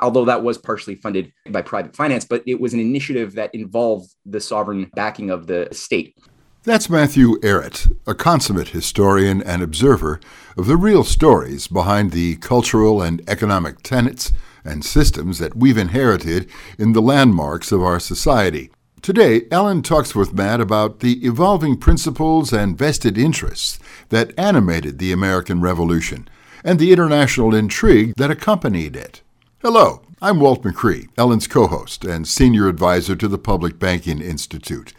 [0.01, 4.11] Although that was partially funded by private finance, but it was an initiative that involved
[4.27, 6.17] the sovereign backing of the state.
[6.65, 10.21] That's Matthew Ehret, a consummate historian and observer
[10.57, 14.33] of the real stories behind the cultural and economic tenets
[14.65, 18.71] and systems that we've inherited in the landmarks of our society.
[19.01, 25.11] Today, Ellen talks with Matt about the evolving principles and vested interests that animated the
[25.11, 26.29] American Revolution
[26.63, 29.21] and the international intrigue that accompanied it.
[29.63, 34.93] Hello, I'm Walt McRee, Ellen's co host and senior advisor to the Public Banking Institute.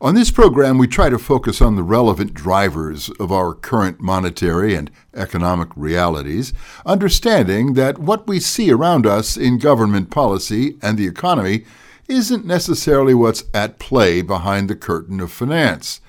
[0.00, 4.74] On this program, we try to focus on the relevant drivers of our current monetary
[4.74, 6.52] and economic realities,
[6.84, 11.64] understanding that what we see around us in government policy and the economy
[12.08, 16.00] isn't necessarily what's at play behind the curtain of finance.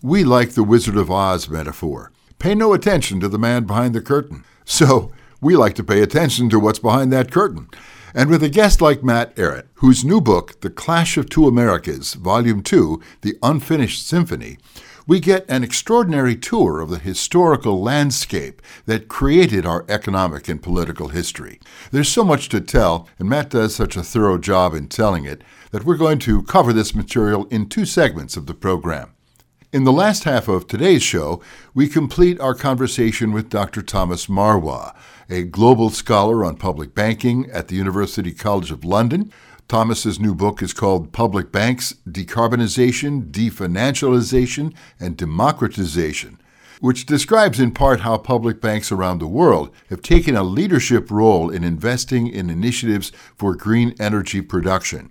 [0.00, 2.12] We like the Wizard of Oz metaphor.
[2.38, 4.44] Pay no attention to the man behind the curtain.
[4.64, 7.68] So, we like to pay attention to what's behind that curtain.
[8.16, 12.14] And with a guest like Matt Ehret, whose new book, The Clash of Two Americas,
[12.14, 14.56] Volume 2, The Unfinished Symphony,
[15.04, 21.08] we get an extraordinary tour of the historical landscape that created our economic and political
[21.08, 21.58] history.
[21.90, 25.42] There's so much to tell, and Matt does such a thorough job in telling it,
[25.72, 29.13] that we're going to cover this material in two segments of the program.
[29.74, 31.42] In the last half of today's show,
[31.74, 33.82] we complete our conversation with Dr.
[33.82, 34.92] Thomas Marois,
[35.28, 39.32] a global scholar on public banking at the University College of London.
[39.66, 46.38] Thomas's new book is called Public Banks Decarbonization, Definancialization, and Democratization,
[46.78, 51.50] which describes in part how public banks around the world have taken a leadership role
[51.50, 55.10] in investing in initiatives for green energy production.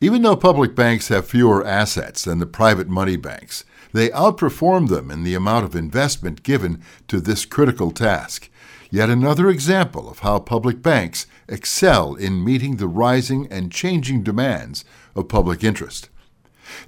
[0.00, 5.10] Even though public banks have fewer assets than the private money banks, they outperform them
[5.10, 8.50] in the amount of investment given to this critical task.
[8.90, 14.84] Yet another example of how public banks excel in meeting the rising and changing demands
[15.14, 16.08] of public interest.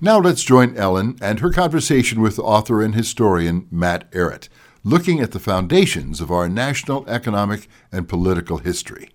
[0.00, 4.48] Now let's join Ellen and her conversation with author and historian Matt Ehret,
[4.84, 9.10] looking at the foundations of our national economic and political history.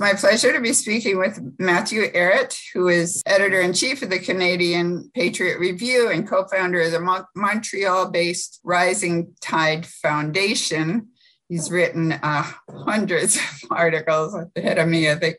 [0.00, 4.18] My pleasure to be speaking with Matthew Ehret, who is editor in chief of the
[4.18, 11.08] Canadian Patriot Review and co founder of the Mon- Montreal based Rising Tide Foundation.
[11.50, 15.36] He's written uh, hundreds of articles ahead of me, I think,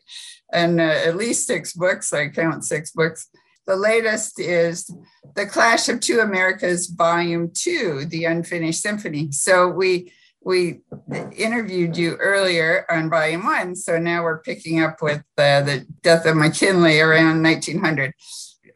[0.52, 2.12] and uh, at least six books.
[2.12, 3.28] I count six books.
[3.66, 4.88] The latest is
[5.34, 9.32] The Clash of Two Americas, Volume Two, The Unfinished Symphony.
[9.32, 10.12] So we
[10.44, 10.80] we
[11.36, 13.76] interviewed you earlier on volume one.
[13.76, 18.12] So now we're picking up with uh, the death of McKinley around 1900.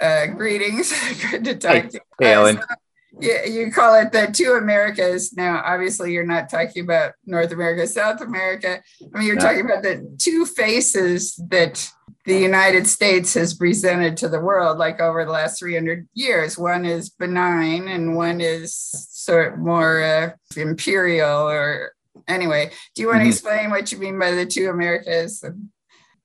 [0.00, 0.92] Uh, greetings.
[1.30, 2.00] Good to talk hey, to you.
[2.20, 2.58] Hey, Ellen.
[2.58, 2.74] Uh,
[3.18, 5.32] yeah, you call it the two Americas.
[5.34, 8.82] Now, obviously, you're not talking about North America, South America.
[9.14, 9.40] I mean, you're no.
[9.40, 11.90] talking about the two faces that
[12.26, 16.58] the United States has presented to the world, like over the last 300 years.
[16.58, 21.48] One is benign, and one is sort of more uh, imperial.
[21.48, 21.92] Or
[22.28, 23.30] anyway, do you want to mm-hmm.
[23.30, 25.44] explain what you mean by the two Americas?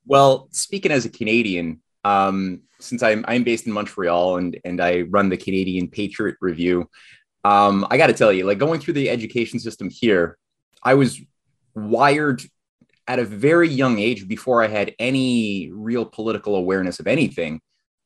[0.06, 5.02] Well, speaking as a Canadian, um, since I'm I'm based in Montreal and and I
[5.02, 6.90] run the Canadian Patriot Review,
[7.44, 10.38] um, I got to tell you, like going through the education system here,
[10.84, 11.20] I was
[11.76, 12.42] wired
[13.08, 17.62] at a very young age, before I had any real political awareness of anything,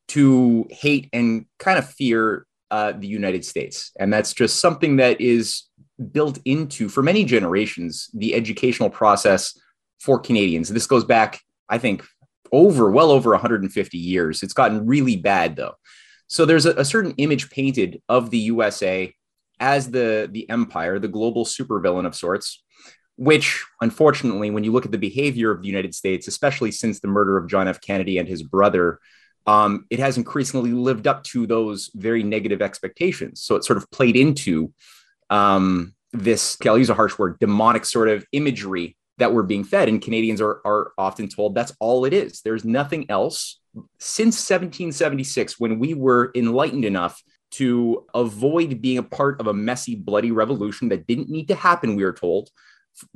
[0.08, 3.92] to hate and kind of fear uh, the United States.
[3.98, 5.64] And that's just something that is
[6.12, 9.58] built into, for many generations, the educational process
[10.00, 10.68] for Canadians.
[10.68, 12.04] This goes back, I think,
[12.52, 14.42] over well over 150 years.
[14.42, 15.74] It's gotten really bad though.
[16.28, 19.12] So there's a, a certain image painted of the USA
[19.58, 22.62] as the the empire, the global supervillain of sorts,
[23.16, 27.08] which unfortunately, when you look at the behavior of the United States, especially since the
[27.08, 27.80] murder of John F.
[27.80, 28.98] Kennedy and his brother,
[29.46, 33.42] um, it has increasingly lived up to those very negative expectations.
[33.42, 34.72] So it sort of played into
[35.30, 39.88] um, this, I'll use a harsh word, demonic sort of imagery that we're being fed.
[39.88, 42.40] And Canadians are, are often told that's all it is.
[42.42, 43.60] There's nothing else.
[43.98, 47.22] Since 1776, when we were enlightened enough
[47.52, 51.94] to avoid being a part of a messy, bloody revolution that didn't need to happen,
[51.94, 52.50] we are told,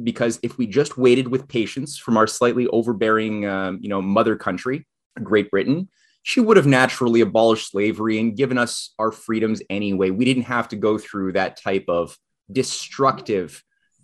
[0.03, 4.37] because if we just waited with patience from our slightly overbearing, um, you know, mother
[4.37, 4.87] country,
[5.23, 5.88] Great Britain,
[6.22, 10.11] she would have naturally abolished slavery and given us our freedoms anyway.
[10.11, 12.17] We didn't have to go through that type of
[12.52, 13.62] destructive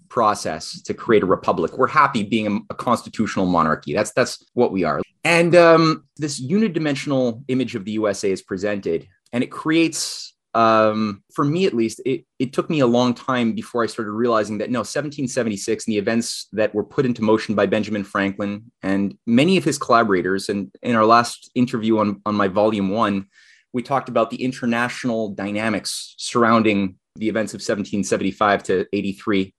[0.09, 1.77] process to create a republic.
[1.77, 3.93] We're happy being a, a constitutional monarchy.
[3.93, 5.03] That's that's what we are.
[5.25, 11.45] And um, this unidimensional image of the USA is presented, and it creates, um, for
[11.45, 14.71] me at least, it, it took me a long time before I started realizing that
[14.71, 19.59] no, 1776 and the events that were put into motion by Benjamin Franklin and many
[19.59, 20.49] of his collaborators.
[20.49, 23.27] And in our last interview on, on my volume one,
[23.75, 29.53] we talked about the international dynamics surrounding the events of 1775 to 83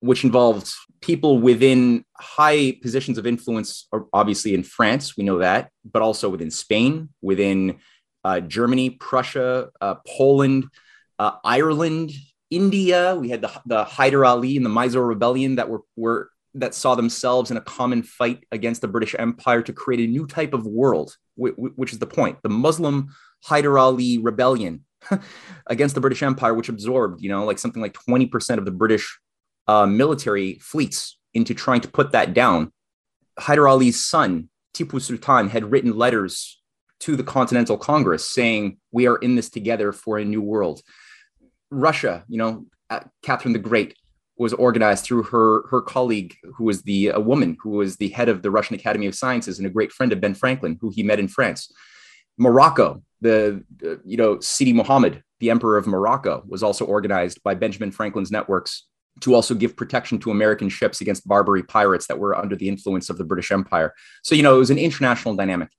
[0.00, 6.02] which involved people within high positions of influence, obviously in France, we know that, but
[6.02, 7.80] also within Spain, within
[8.28, 10.66] uh, Germany, Prussia, uh, Poland,
[11.18, 12.12] uh, Ireland,
[12.50, 13.16] India.
[13.16, 16.94] We had the, the Hyder Ali and the Mysore Rebellion that were, were that saw
[16.94, 20.66] themselves in a common fight against the British Empire to create a new type of
[20.66, 22.36] world, which is the point.
[22.42, 23.08] The Muslim
[23.44, 24.84] Hyder Ali Rebellion
[25.66, 29.18] against the British Empire, which absorbed, you know, like something like 20% of the British
[29.68, 32.72] uh, military fleets into trying to put that down.
[33.38, 36.57] Hyder Ali's son, Tipu Sultan, had written letters
[37.00, 40.82] to the Continental Congress saying, We are in this together for a new world.
[41.70, 43.96] Russia, you know, uh, Catherine the Great
[44.38, 48.28] was organized through her, her colleague, who was the, a woman who was the head
[48.28, 51.02] of the Russian Academy of Sciences and a great friend of Ben Franklin, who he
[51.02, 51.72] met in France.
[52.38, 57.54] Morocco, the, uh, you know, Sidi Mohammed, the emperor of Morocco, was also organized by
[57.54, 58.84] Benjamin Franklin's networks
[59.20, 63.10] to also give protection to American ships against Barbary pirates that were under the influence
[63.10, 63.92] of the British Empire.
[64.22, 65.70] So, you know, it was an international dynamic.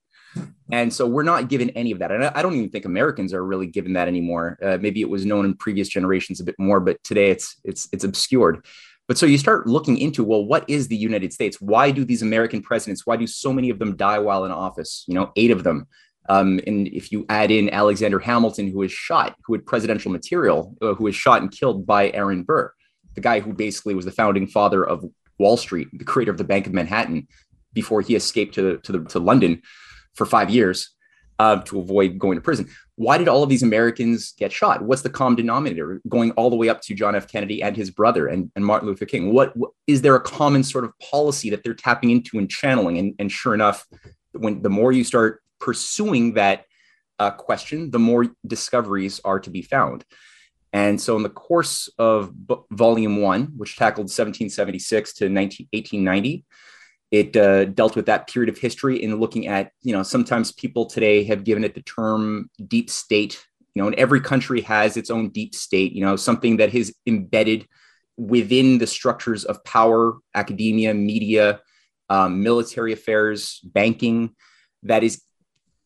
[0.72, 2.12] And so we're not given any of that.
[2.12, 4.58] And I don't even think Americans are really given that anymore.
[4.62, 7.88] Uh, maybe it was known in previous generations a bit more, but today it's it's
[7.92, 8.64] it's obscured.
[9.08, 11.60] But so you start looking into, well, what is the United States?
[11.60, 15.04] Why do these American presidents, why do so many of them die while in office?
[15.08, 15.88] You know, eight of them.
[16.28, 20.76] Um, and if you add in Alexander Hamilton, who was shot, who had presidential material,
[20.80, 22.72] uh, who was shot and killed by Aaron Burr,
[23.16, 25.04] the guy who basically was the founding father of
[25.40, 27.26] Wall Street, the creator of the Bank of Manhattan,
[27.72, 29.62] before he escaped to to, the, to London
[30.14, 30.94] for five years
[31.38, 32.68] uh, to avoid going to prison.
[32.96, 34.82] Why did all of these Americans get shot?
[34.82, 37.28] What's the common denominator going all the way up to John F.
[37.32, 39.32] Kennedy and his brother and, and Martin Luther King?
[39.32, 42.98] What, what is there a common sort of policy that they're tapping into and channeling?
[42.98, 43.86] And, and sure enough,
[44.32, 46.66] when the more you start pursuing that
[47.18, 50.04] uh, question, the more discoveries are to be found.
[50.72, 56.44] And so, in the course of B- Volume One, which tackled 1776 to 19, 1890,
[57.10, 60.86] it uh, dealt with that period of history in looking at, you know, sometimes people
[60.86, 63.44] today have given it the term deep state.
[63.74, 65.92] You know, and every country has its own deep state.
[65.92, 67.66] You know, something that is embedded
[68.16, 71.60] within the structures of power, academia, media,
[72.08, 74.34] um, military affairs, banking,
[74.82, 75.22] that is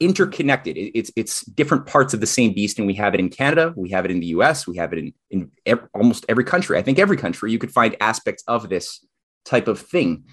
[0.01, 0.77] interconnected.
[0.77, 3.91] It's it's different parts of the same beast, and we have it in Canada, we
[3.91, 6.79] have it in the U.S., we have it in in ev- almost every country.
[6.79, 9.05] I think every country you could find aspects of this
[9.45, 10.25] type of thing.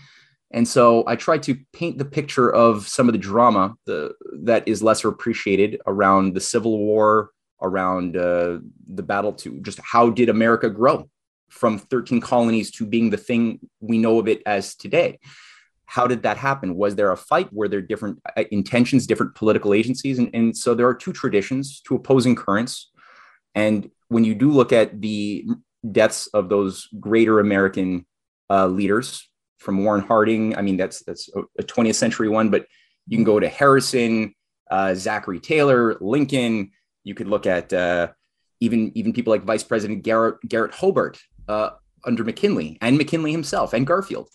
[0.53, 4.67] And so I try to paint the picture of some of the drama the, that
[4.67, 7.31] is lesser appreciated around the Civil War,
[7.61, 8.59] around uh,
[8.93, 11.09] the battle to just how did America grow
[11.49, 15.19] from 13 colonies to being the thing we know of it as today
[15.91, 16.77] how did that happen?
[16.77, 17.51] Was there a fight?
[17.51, 20.19] Were there different uh, intentions, different political agencies?
[20.19, 22.91] And, and so there are two traditions, two opposing currents.
[23.55, 25.45] And when you do look at the
[25.91, 28.05] deaths of those greater American
[28.49, 29.29] uh, leaders,
[29.61, 32.65] from Warren Harding, I mean that's that's a 20th century one, but
[33.07, 34.33] you can go to Harrison,
[34.69, 36.71] uh, Zachary Taylor, Lincoln.
[37.03, 38.09] You could look at uh,
[38.59, 41.71] even even people like Vice President Garret Garret Hobart uh,
[42.05, 44.29] under McKinley and McKinley himself and Garfield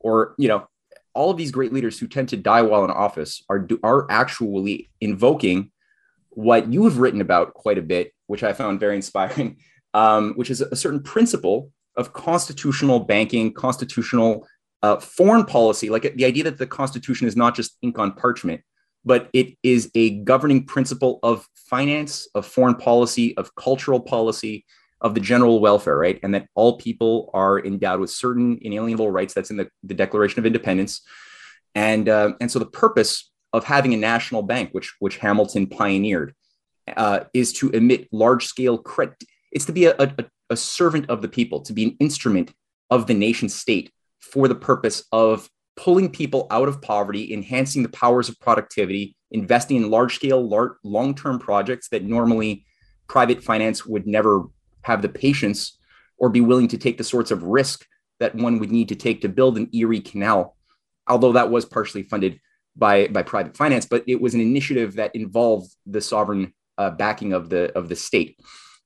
[0.00, 0.66] or you know
[1.14, 4.90] all of these great leaders who tend to die while in office are are actually
[5.00, 5.70] invoking
[6.30, 9.58] what you have written about quite a bit, which I found very inspiring,
[9.94, 14.46] um, which is a certain principle of constitutional banking, constitutional
[14.82, 18.62] uh, foreign policy, like the idea that the Constitution is not just ink on parchment,
[19.04, 24.64] but it is a governing principle of finance, of foreign policy, of cultural policy,
[25.00, 26.20] of the general welfare, right?
[26.22, 29.34] And that all people are endowed with certain inalienable rights.
[29.34, 31.02] That's in the, the Declaration of Independence.
[31.74, 36.34] And, uh, and so the purpose of having a national bank, which, which Hamilton pioneered,
[36.96, 39.22] uh, is to emit large scale credit.
[39.50, 40.14] It's to be a, a,
[40.50, 42.52] a servant of the people, to be an instrument
[42.90, 47.88] of the nation state for the purpose of pulling people out of poverty, enhancing the
[47.88, 50.46] powers of productivity, investing in large scale,
[50.82, 52.64] long term projects that normally
[53.08, 54.44] private finance would never
[54.82, 55.78] have the patience
[56.18, 57.86] or be willing to take the sorts of risk
[58.20, 60.56] that one would need to take to build an Erie Canal,
[61.08, 62.38] although that was partially funded
[62.76, 67.32] by, by private finance, but it was an initiative that involved the sovereign uh, backing
[67.32, 68.38] of the, of the state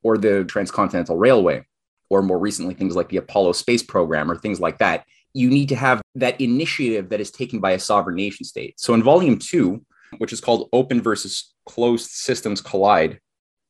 [0.02, 1.64] or the Transcontinental Railway,
[2.11, 5.05] or more recently, things like the Apollo space program or things like that.
[5.37, 8.81] You need to have that initiative that is taken by a sovereign nation state.
[8.81, 9.85] So in volume two,
[10.16, 13.21] which is called Open versus Closed Systems Collide,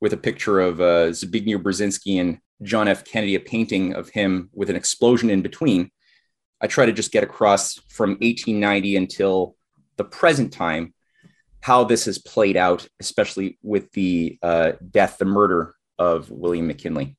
[0.01, 3.05] with a picture of uh, Zbigniew Brzezinski and John F.
[3.05, 5.91] Kennedy, a painting of him with an explosion in between.
[6.61, 9.57] I try to just get across from 1890 until
[9.97, 10.95] the present time
[11.61, 17.17] how this has played out, especially with the uh, death, the murder of William McKinley.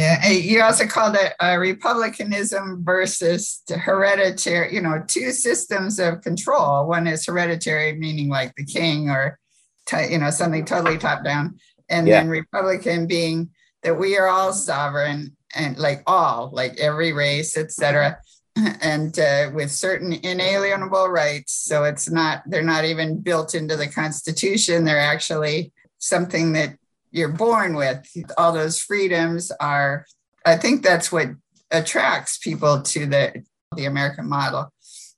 [0.00, 6.86] Yeah, you also called it uh, republicanism versus hereditary, you know, two systems of control.
[6.86, 9.38] One is hereditary, meaning like the king or,
[9.86, 11.58] t- you know, something totally top down
[11.90, 12.20] and yeah.
[12.20, 13.50] then Republican being
[13.82, 18.18] that we are all sovereign and like all, like every race, etc.,
[18.80, 21.52] and uh, with certain inalienable rights.
[21.52, 24.84] So it's not they're not even built into the Constitution.
[24.84, 26.76] They're actually something that
[27.10, 28.06] you're born with.
[28.36, 30.06] All those freedoms are.
[30.44, 31.28] I think that's what
[31.70, 33.44] attracts people to the
[33.76, 34.72] the American model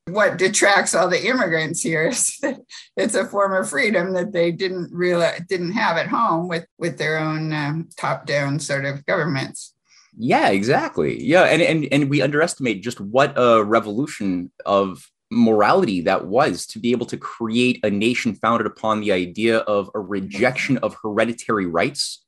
[0.06, 2.60] what detracts all the immigrants here is that
[2.96, 6.98] it's a form of freedom that they didn't really didn't have at home with with
[6.98, 9.74] their own um, top down sort of governments
[10.16, 16.26] yeah exactly yeah and, and and we underestimate just what a revolution of morality that
[16.26, 20.76] was to be able to create a nation founded upon the idea of a rejection
[20.78, 22.24] of hereditary rights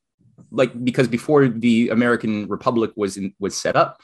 [0.51, 3.99] like because before the american republic was in, was set up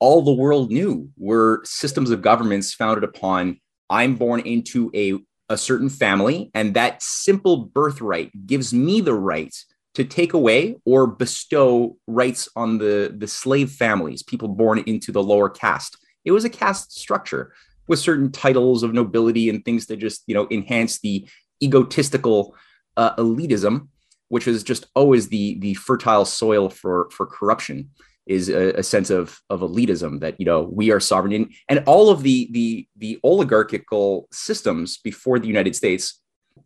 [0.00, 3.58] all the world knew were systems of governments founded upon
[3.90, 5.18] I'm born into a,
[5.52, 9.54] a certain family, and that simple birthright gives me the right
[9.94, 15.22] to take away or bestow rights on the, the slave families, people born into the
[15.22, 15.98] lower caste.
[16.24, 17.52] It was a caste structure
[17.90, 21.28] with certain titles of nobility and things that just, you know, enhance the
[21.60, 22.54] egotistical
[22.96, 23.88] uh, elitism,
[24.28, 27.90] which is just always the, the fertile soil for, for corruption
[28.26, 31.82] is a, a, sense of of elitism that you know we are sovereign in, and
[31.86, 36.20] all of the the the oligarchical systems before the United States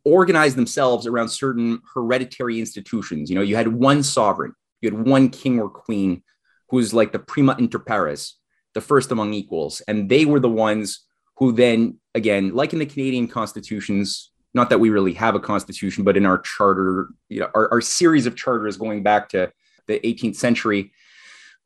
[0.04, 3.30] organized themselves around certain hereditary institutions.
[3.30, 4.52] You know, you had one sovereign,
[4.82, 6.22] you had one king or queen
[6.68, 8.36] who was like the prima inter pares,
[8.74, 12.86] the first among equals, and they were the ones who then again, like in the
[12.86, 14.30] Canadian constitutions.
[14.56, 17.80] Not that we really have a constitution, but in our charter, you know, our, our
[17.80, 19.52] series of charters going back to
[19.88, 20.92] the 18th century,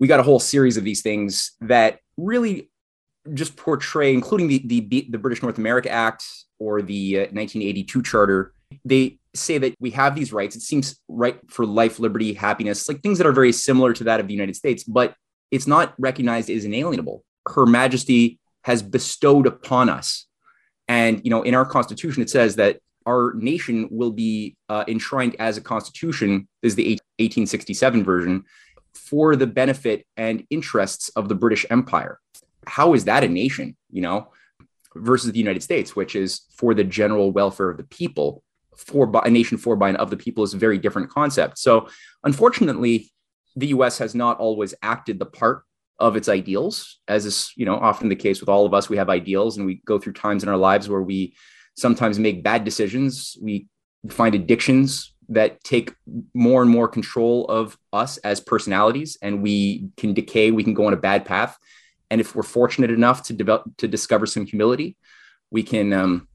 [0.00, 2.70] we got a whole series of these things that really
[3.34, 6.24] just portray, including the the, the British North America Act
[6.58, 8.54] or the uh, 1982 Charter.
[8.84, 10.56] They say that we have these rights.
[10.56, 14.20] It seems right for life, liberty, happiness, like things that are very similar to that
[14.20, 15.14] of the United States, but
[15.50, 17.24] it's not recognized as inalienable.
[17.46, 20.26] Her Majesty has bestowed upon us,
[20.88, 25.34] and you know, in our Constitution, it says that our nation will be uh, enshrined
[25.38, 26.46] as a constitution.
[26.62, 28.44] This is the 1867 version
[28.92, 32.20] for the benefit and interests of the British Empire.
[32.66, 34.32] How is that a nation, you know,
[34.94, 38.42] versus the United States, which is for the general welfare of the people?
[38.76, 41.58] For by, a nation for by and of the people is a very different concept.
[41.58, 41.88] So,
[42.22, 43.10] unfortunately,
[43.56, 43.96] the U.S.
[43.98, 45.64] has not always acted the part
[45.98, 48.88] of its ideals, as is you know often the case with all of us.
[48.88, 51.34] We have ideals, and we go through times in our lives where we
[51.76, 53.36] sometimes make bad decisions.
[53.40, 53.68] We
[54.08, 55.94] find addictions that take
[56.34, 60.86] more and more control of us as personalities and we can decay we can go
[60.86, 61.58] on a bad path
[62.10, 64.96] and if we're fortunate enough to develop to discover some humility
[65.50, 66.28] we can um,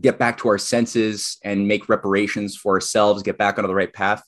[0.00, 3.92] get back to our senses and make reparations for ourselves get back onto the right
[3.92, 4.22] path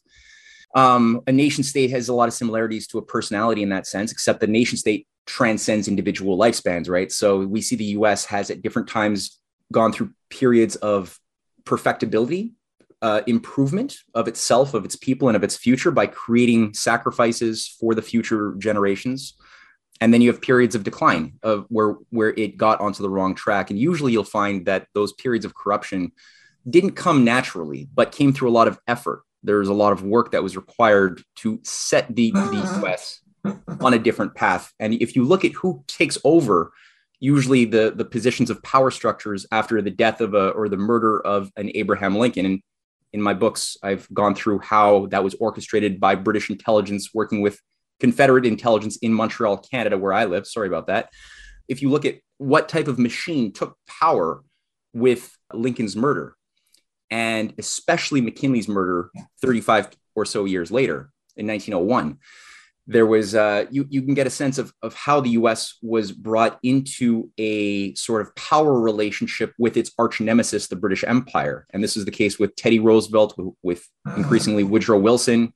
[0.75, 4.13] um, a nation state has a lot of similarities to a personality in that sense
[4.13, 7.13] except the nation state transcends individual lifespans, right?
[7.13, 9.39] So we see the US has at different times
[9.73, 11.19] gone through periods of
[11.65, 12.55] perfectibility,
[13.03, 17.95] uh, improvement of itself, of its people, and of its future by creating sacrifices for
[17.95, 19.35] the future generations.
[20.01, 23.35] And then you have periods of decline of where where it got onto the wrong
[23.35, 23.71] track.
[23.71, 26.13] And usually you'll find that those periods of corruption
[26.69, 29.23] didn't come naturally, but came through a lot of effort.
[29.43, 33.21] There's a lot of work that was required to set the, the US
[33.81, 34.73] on a different path.
[34.79, 36.73] And if you look at who takes over,
[37.21, 41.21] usually the the positions of power structures after the death of a or the murder
[41.21, 42.47] of an Abraham Lincoln.
[42.47, 42.63] And
[43.13, 47.61] in my books, I've gone through how that was orchestrated by British intelligence working with
[48.01, 50.47] Confederate intelligence in Montreal, Canada, where I live.
[50.47, 51.11] Sorry about that.
[51.69, 54.43] If you look at what type of machine took power
[54.93, 56.37] with Lincoln's murder,
[57.11, 59.11] and especially McKinley's murder
[59.43, 62.19] 35 or so years later in 1901,
[62.89, 65.77] there was uh, you you can get a sense of of how the U.S.
[65.83, 71.67] was brought into a sort of power relationship with its arch nemesis, the British Empire,
[71.73, 75.53] and this is the case with Teddy Roosevelt, with, with increasingly Woodrow Wilson.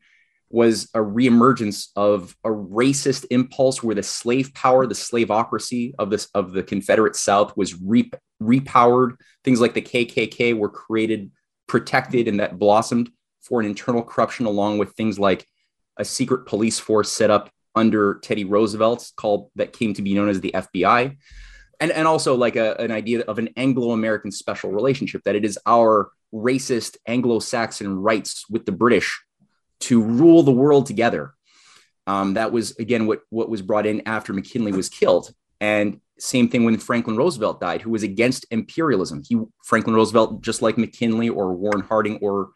[0.50, 6.28] Was a reemergence of a racist impulse where the slave power, the slavocracy of this
[6.34, 9.16] of the Confederate South was re- repowered.
[9.44, 11.30] Things like the KKK were created,
[11.72, 13.10] protected, and that blossomed
[13.40, 15.46] for an internal corruption, along with things like
[15.96, 20.28] a secret police force set up under Teddy Roosevelt called that came to be known
[20.28, 21.16] as the FBI.
[21.80, 25.58] And, and also like a, an idea of an Anglo-American special relationship that it is
[25.64, 29.24] our racist Anglo-Saxon rights with the British
[29.80, 31.32] to rule the world together.
[32.06, 35.32] Um, that was again what what was brought in after McKinley was killed.
[35.58, 39.22] And same thing when Franklin Roosevelt died, who was against imperialism.
[39.26, 42.50] He Franklin Roosevelt, just like McKinley or Warren Harding or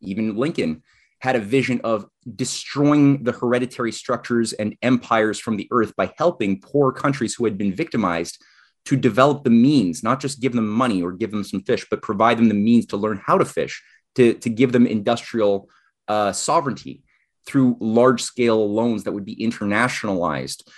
[0.00, 0.82] even Lincoln,
[1.20, 6.60] had a vision of destroying the hereditary structures and empires from the earth by helping
[6.60, 8.42] poor countries who had been victimized
[8.86, 12.02] to develop the means, not just give them money or give them some fish, but
[12.02, 13.82] provide them the means to learn how to fish,
[14.16, 15.68] to, to give them industrial
[16.08, 17.04] uh, sovereignty
[17.46, 20.68] through large scale loans that would be internationalized.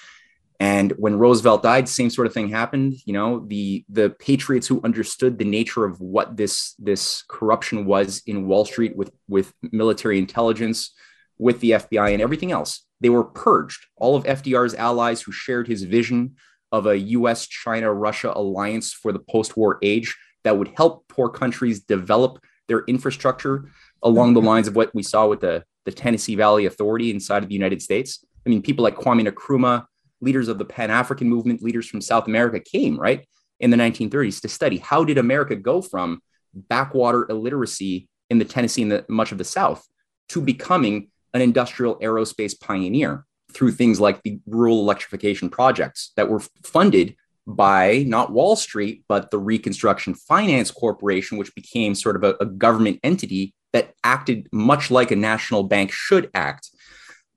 [0.60, 2.94] And when Roosevelt died, same sort of thing happened.
[3.06, 8.22] You know, the the patriots who understood the nature of what this this corruption was
[8.26, 10.94] in Wall Street with with military intelligence,
[11.38, 13.86] with the FBI and everything else, they were purged.
[13.96, 16.36] All of FDR's allies who shared his vision
[16.70, 17.46] of a U.S.
[17.46, 22.38] China Russia alliance for the post war age that would help poor countries develop
[22.68, 23.70] their infrastructure
[24.02, 27.48] along the lines of what we saw with the the Tennessee Valley Authority inside of
[27.48, 28.24] the United States.
[28.46, 29.86] I mean, people like Kwame Nkrumah
[30.24, 33.26] leaders of the Pan African movement, leaders from South America came, right,
[33.60, 36.20] in the 1930s to study how did America go from
[36.52, 39.86] backwater illiteracy in the Tennessee and the, much of the South
[40.30, 46.42] to becoming an industrial aerospace pioneer through things like the rural electrification projects that were
[46.62, 52.36] funded by not Wall Street, but the Reconstruction Finance Corporation, which became sort of a,
[52.40, 56.70] a government entity that acted much like a national bank should act.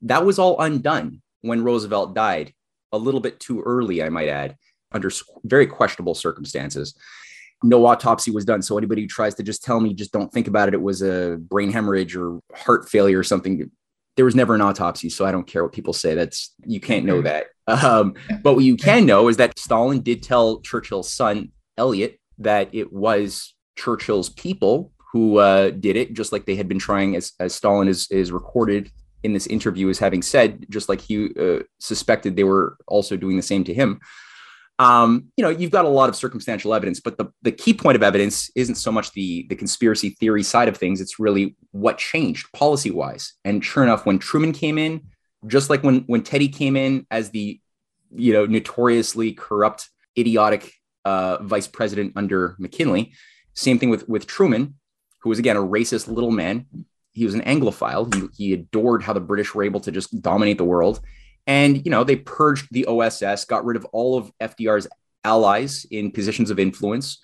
[0.02, 2.54] That was all undone when Roosevelt died
[2.91, 4.56] a little bit too early, I might add,
[4.91, 5.10] under
[5.43, 6.95] very questionable circumstances.
[7.63, 8.62] No autopsy was done.
[8.62, 11.02] So anybody who tries to just tell me, just don't think about it, it was
[11.02, 13.71] a brain hemorrhage or heart failure or something.
[14.15, 16.15] There was never an autopsy, so I don't care what people say.
[16.15, 17.47] That's you can't know that.
[17.67, 22.69] Um, but what you can know is that Stalin did tell Churchill's son Elliot that
[22.73, 27.34] it was Churchill's people who uh, did it, just like they had been trying, as,
[27.39, 28.91] as Stalin is, is recorded
[29.28, 33.36] in this interview as having said, just like he uh, suspected they were also doing
[33.36, 34.00] the same to him.
[34.80, 37.96] Um, you know, you've got a lot of circumstantial evidence, but the, the key point
[37.98, 41.02] of evidence isn't so much the, the conspiracy theory side of things.
[41.02, 43.34] It's really what changed policy wise.
[43.44, 45.02] And sure enough, when Truman came in,
[45.46, 47.60] just like when, when Teddy came in as the,
[48.16, 50.72] you know, notoriously corrupt, idiotic
[51.06, 53.13] uh, vice president under McKinley,
[53.54, 54.76] same thing with, with Truman,
[55.22, 56.68] who was again a racist little man
[57.17, 58.13] he was an Anglophile.
[58.13, 61.01] He, he adored how the British were able to just dominate the world.
[61.47, 64.88] And, you know, they purged the OSS, got rid of all of FDR's
[65.23, 67.19] allies in positions of influence,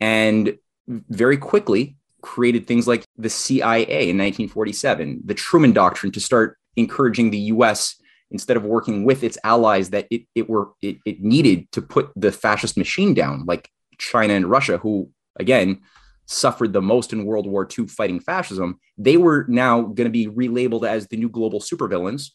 [0.00, 6.58] and very quickly created things like the CIA in 1947, the Truman Doctrine to start
[6.74, 7.96] encouraging the US
[8.32, 12.10] instead of working with its allies that it, it were it, it needed to put
[12.16, 15.82] the fascist machine down, like China and Russia, who again
[16.26, 20.26] suffered the most in World War II fighting fascism, they were now going to be
[20.26, 22.30] relabeled as the new global supervillains.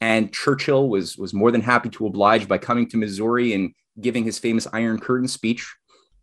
[0.00, 4.24] And Churchill was, was more than happy to oblige by coming to Missouri and giving
[4.24, 5.74] his famous Iron Curtain speech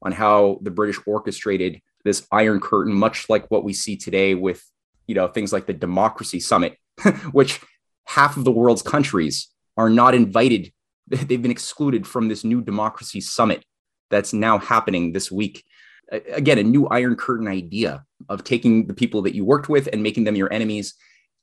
[0.02, 4.63] on how the British orchestrated this Iron Curtain, much like what we see today with
[5.08, 6.78] you know things like the Democracy Summit,
[7.32, 7.60] which
[8.06, 10.72] half of the world's countries are not invited
[11.10, 13.65] they've been excluded from this new democracy summit
[14.10, 15.63] that's now happening this week.
[16.12, 20.04] Again, a new Iron Curtain idea of taking the people that you worked with and
[20.04, 20.95] making them your enemies.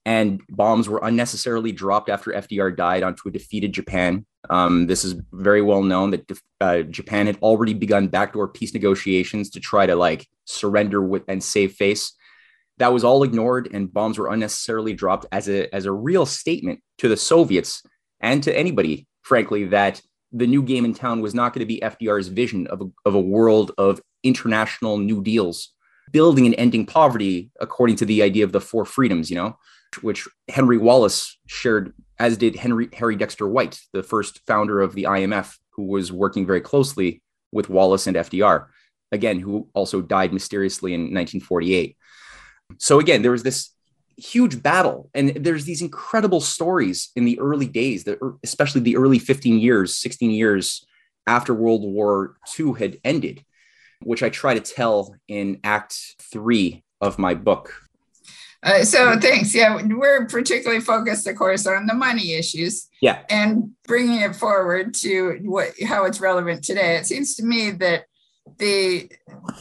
[0.05, 4.25] And bombs were unnecessarily dropped after FDR died onto a defeated Japan.
[4.49, 9.51] Um, this is very well known that uh, Japan had already begun backdoor peace negotiations
[9.51, 12.13] to try to like surrender with and save face.
[12.79, 16.83] That was all ignored, and bombs were unnecessarily dropped as a as a real statement
[16.99, 17.83] to the Soviets
[18.21, 20.01] and to anybody, frankly, that
[20.33, 23.15] the new game in town was not going to be FDR's vision of a, of
[23.15, 25.73] a world of international new deals,
[26.13, 29.57] building and ending poverty according to the idea of the four freedoms, you know,
[30.03, 35.05] which Henry Wallace shared, as did Henry Harry Dexter White, the first founder of the
[35.05, 38.67] IMF, who was working very closely with Wallace and FDR,
[39.13, 41.97] again, who also died mysteriously in 1948.
[42.79, 43.71] So again, there was this
[44.17, 48.09] huge battle and there's these incredible stories in the early days
[48.43, 50.87] especially the early 15 years 16 years
[51.27, 53.45] after world war ii had ended
[54.03, 57.83] which i try to tell in act three of my book.
[58.63, 59.55] Uh, so thanks.
[59.55, 63.21] Yeah we're particularly focused of course on the money issues yeah.
[63.29, 66.97] and bringing it forward to what how it's relevant today.
[66.97, 68.05] It seems to me that
[68.59, 69.11] the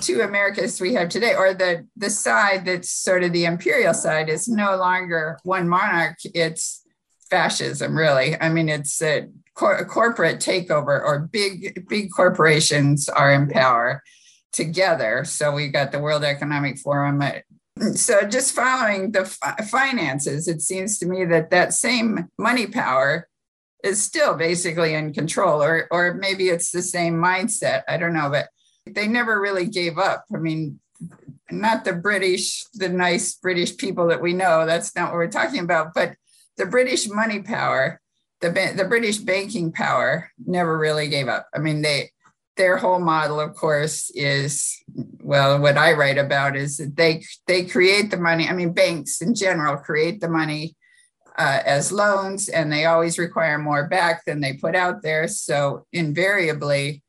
[0.02, 4.30] two Americas we have today, or the the side that's sort of the imperial side,
[4.30, 6.17] is no longer one monarch.
[6.24, 6.84] It's
[7.30, 8.39] fascism, really.
[8.39, 14.04] I mean, it's a, cor- a corporate takeover, or big big corporations are in power
[14.56, 15.26] together.
[15.26, 17.22] So we got the World Economic Forum.
[17.22, 17.34] Uh,
[17.94, 19.26] so just following the
[19.70, 23.28] finances, it seems to me that that same money power
[23.84, 27.84] is still basically in control, or or maybe it's the same mindset.
[27.88, 28.48] I don't know, but
[28.88, 30.26] they never really gave up.
[30.34, 30.80] I mean,
[31.52, 34.65] not the British, the nice British people that we know.
[34.65, 35.94] That's not what we're talking about.
[35.94, 36.15] But
[36.58, 38.00] the British money power,
[38.41, 41.48] the the British banking power, never really gave up.
[41.54, 42.12] I mean, they
[42.58, 44.84] their whole model, of course, is
[45.22, 48.48] well, what I write about is that they they create the money.
[48.48, 50.76] I mean, banks in general create the money
[51.38, 55.28] uh, as loans, and they always require more back than they put out there.
[55.28, 57.04] So invariably,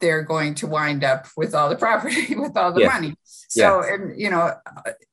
[0.00, 2.88] they're going to wind up with all the property, with all the yeah.
[2.88, 3.14] money.
[3.24, 3.94] So, yeah.
[3.94, 4.52] and, you know,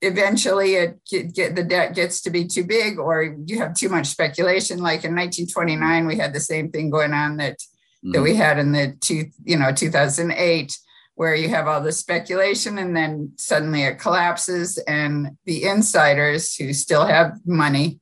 [0.02, 3.89] eventually it get, get, the debt gets to be too big, or you have too
[3.89, 4.80] much speculation.
[4.80, 7.58] Like in 1929, we had the same thing going on that
[8.07, 8.13] mm-hmm.
[8.13, 10.77] that we had in the two, you know, 2008,
[11.15, 16.73] where you have all the speculation, and then suddenly it collapses, and the insiders who
[16.73, 17.99] still have money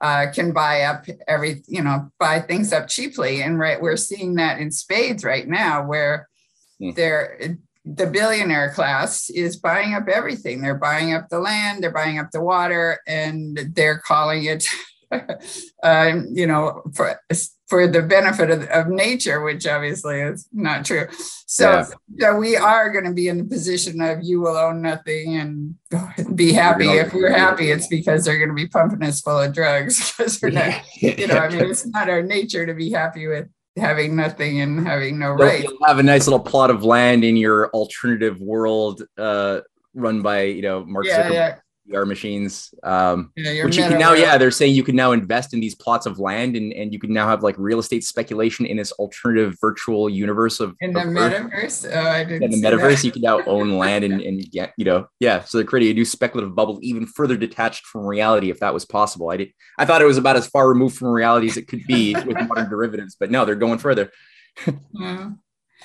[0.00, 3.42] uh, can buy up every, you know, buy things up cheaply.
[3.42, 6.28] And right, we're seeing that in spades right now, where
[6.80, 6.94] mm.
[6.94, 10.60] they're the billionaire class is buying up everything.
[10.60, 14.66] They're buying up the land, they're buying up the water, and they're calling it,
[15.82, 17.20] uh, you know, for
[17.66, 21.06] for the benefit of, of nature, which obviously is not true.
[21.46, 21.86] So, yeah.
[22.18, 25.74] so we are going to be in the position of you will own nothing and
[26.36, 26.88] be happy.
[26.88, 30.40] If we're happy, it's because they're going to be pumping us full of drugs because
[30.40, 34.16] we're not, you know, I mean, it's not our nature to be happy with having
[34.16, 35.64] nothing and having no rights.
[35.64, 39.60] You'll have a nice little plot of land in your alternative world uh,
[39.92, 41.32] run by, you know, Mark yeah, Zuckerberg.
[41.32, 41.56] Yeah
[41.90, 42.72] VR machines.
[42.82, 45.74] Um, yeah, which you can now, yeah, they're saying you can now invest in these
[45.74, 48.92] plots of land and, and you can now have like real estate speculation in this
[48.92, 51.88] alternative virtual universe of in the of metaverse.
[51.92, 52.42] Oh, I didn't.
[52.42, 53.04] In the metaverse, that.
[53.04, 55.44] you can now own land and, and get, you know, yeah.
[55.44, 58.84] So they're creating a new speculative bubble, even further detached from reality, if that was
[58.84, 59.30] possible.
[59.30, 61.86] I did, I thought it was about as far removed from reality as it could
[61.86, 64.10] be with modern derivatives, but no, they're going further.
[64.92, 65.30] yeah.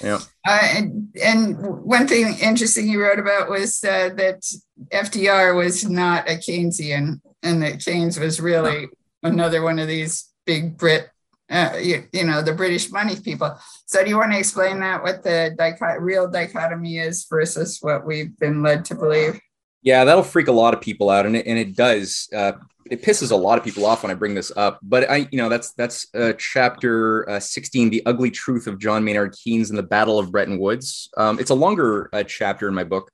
[0.01, 0.19] Yeah.
[0.47, 4.41] Uh, and, and one thing interesting you wrote about was uh, that
[4.89, 8.87] FDR was not a Keynesian and that Keynes was really
[9.23, 11.09] another one of these big Brit,
[11.49, 13.55] uh, you, you, know, the British money people.
[13.85, 18.05] So do you want to explain that, what the dichot- real dichotomy is versus what
[18.05, 19.39] we've been led to believe?
[19.83, 22.29] Yeah, that'll freak a lot of people out, and it, and it does.
[22.35, 22.53] Uh,
[22.85, 24.79] it pisses a lot of people off when I bring this up.
[24.83, 29.03] But I, you know, that's that's uh, chapter uh, sixteen, the ugly truth of John
[29.03, 31.09] Maynard Keynes and the Battle of Bretton Woods.
[31.17, 33.11] Um, it's a longer uh, chapter in my book,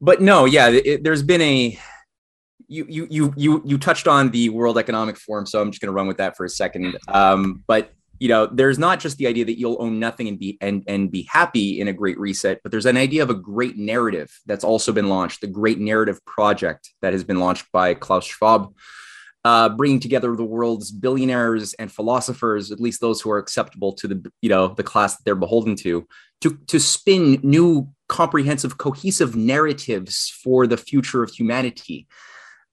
[0.00, 1.78] but no, yeah, it, there's been a.
[2.68, 5.92] You you you you you touched on the World Economic Forum, so I'm just going
[5.92, 6.96] to run with that for a second.
[7.06, 10.56] Um, but you know there's not just the idea that you'll own nothing and be
[10.60, 13.76] and and be happy in a great reset but there's an idea of a great
[13.76, 18.24] narrative that's also been launched the great narrative project that has been launched by klaus
[18.24, 18.72] schwab
[19.44, 24.06] uh, bringing together the world's billionaires and philosophers at least those who are acceptable to
[24.06, 26.06] the you know the class that they're beholden to
[26.40, 32.06] to to spin new comprehensive cohesive narratives for the future of humanity.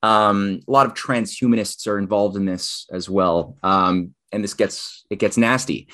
[0.03, 3.57] Um, a lot of transhumanists are involved in this as well.
[3.63, 5.88] Um, and this gets it gets nasty.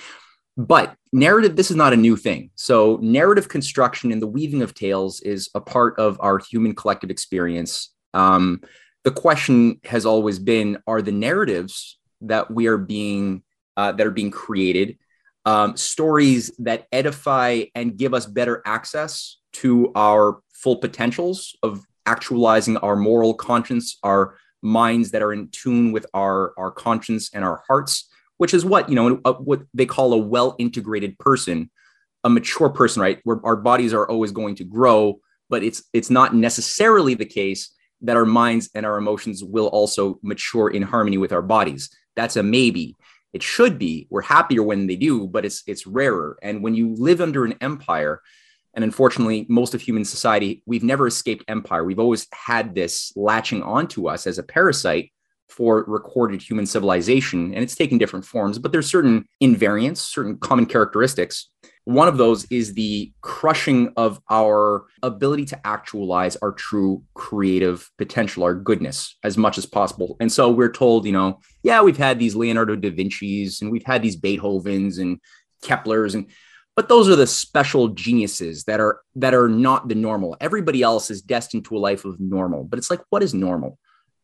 [0.58, 2.50] But narrative, this is not a new thing.
[2.56, 7.10] So, narrative construction and the weaving of tales is a part of our human collective
[7.10, 7.94] experience.
[8.14, 8.62] Um,
[9.04, 13.44] the question has always been: Are the narratives that we are being
[13.76, 14.98] uh, that are being created
[15.46, 22.78] um, stories that edify and give us better access to our full potentials of actualizing
[22.78, 27.62] our moral conscience, our minds that are in tune with our our conscience and our
[27.68, 28.10] hearts?
[28.38, 31.70] Which is what you know what they call a well integrated person
[32.26, 33.20] a mature person right?
[33.24, 35.20] Where our bodies are always going to grow
[35.50, 40.20] but it's it's not necessarily the case that our minds and our emotions will also
[40.22, 41.90] mature in harmony with our bodies.
[42.16, 42.96] That's a maybe.
[43.32, 44.08] It should be.
[44.10, 46.38] We're happier when they do but it's it's rarer.
[46.42, 48.22] And when you live under an empire
[48.74, 51.84] and unfortunately most of human society we've never escaped empire.
[51.84, 55.12] We've always had this latching onto us as a parasite
[55.50, 60.66] for recorded human civilization and it's taken different forms but there's certain invariants certain common
[60.66, 61.50] characteristics.
[61.86, 68.44] One of those is the crushing of our ability to actualize our true creative potential
[68.44, 70.18] our goodness as much as possible.
[70.20, 73.86] And so we're told you know yeah we've had these leonardo da vinci's and we've
[73.86, 75.20] had these beethovens and
[75.64, 76.28] keplers and
[76.76, 80.36] but those are the special geniuses that are that are not the normal.
[80.42, 83.78] Everybody else is destined to a life of normal but it's like what is normal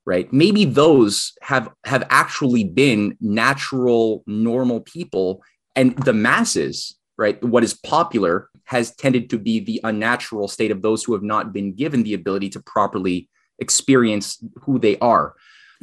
[0.05, 0.31] right?
[0.31, 5.43] Maybe those have have actually been natural normal people
[5.75, 10.81] and the masses right what is popular has tended to be the unnatural state of
[10.81, 15.35] those who have not been given the ability to properly experience who they are.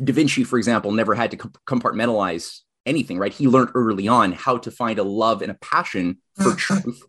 [0.02, 3.32] Da vinci for example never had to compartmentalize anything right?
[3.32, 6.56] He learned early on how to find a love and a passion for mm-hmm.
[6.56, 7.02] truth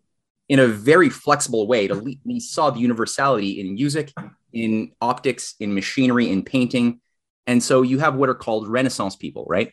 [0.50, 4.12] in a very flexible way to he saw the universality in music
[4.52, 7.00] in optics in machinery in painting.
[7.46, 9.72] And so you have what are called renaissance people right?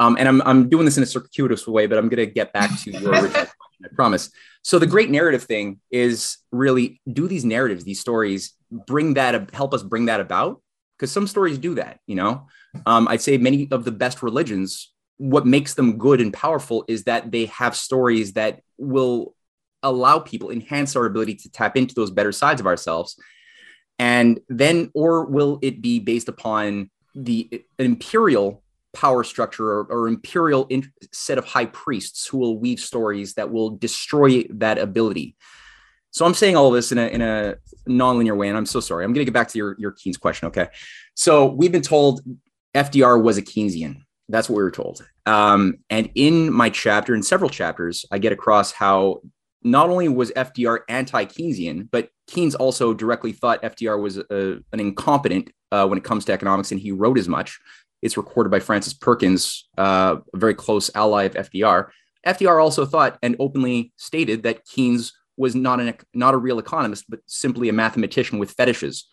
[0.00, 2.52] Um, and I'm, I'm doing this in a circuitous way but i'm going to get
[2.52, 4.30] back to your original question i promise.
[4.62, 9.72] So the great narrative thing is really do these narratives these stories bring that help
[9.72, 10.60] us bring that about?
[10.98, 12.48] Because some stories do that you know?
[12.86, 17.04] Um, i'd say many of the best religions what makes them good and powerful is
[17.04, 19.36] that they have stories that will
[19.82, 23.16] allow people enhance our ability to tap into those better sides of ourselves.
[23.98, 28.62] And then or will it be based upon the imperial
[28.94, 33.50] power structure or, or imperial in, set of high priests who will weave stories that
[33.50, 35.36] will destroy that ability?
[36.10, 37.56] So i'm saying all this in a, in a
[37.88, 39.04] nonlinear way and i'm so sorry.
[39.04, 40.68] I'm going to get back to your, your keynes question okay?
[41.14, 42.20] So we've been told
[42.74, 44.02] fdr was a keynesian.
[44.28, 45.06] That's what we were told.
[45.26, 49.20] Um, and in my chapter in several chapters i get across how
[49.64, 55.50] not only was FDR anti-Keynesian, but Keynes also directly thought FDR was a, an incompetent
[55.70, 57.58] uh, when it comes to economics, and he wrote as much.
[58.02, 61.88] It's recorded by Frances Perkins, uh, a very close ally of FDR.
[62.26, 67.04] FDR also thought and openly stated that Keynes was not an not a real economist,
[67.08, 69.08] but simply a mathematician with fetishes.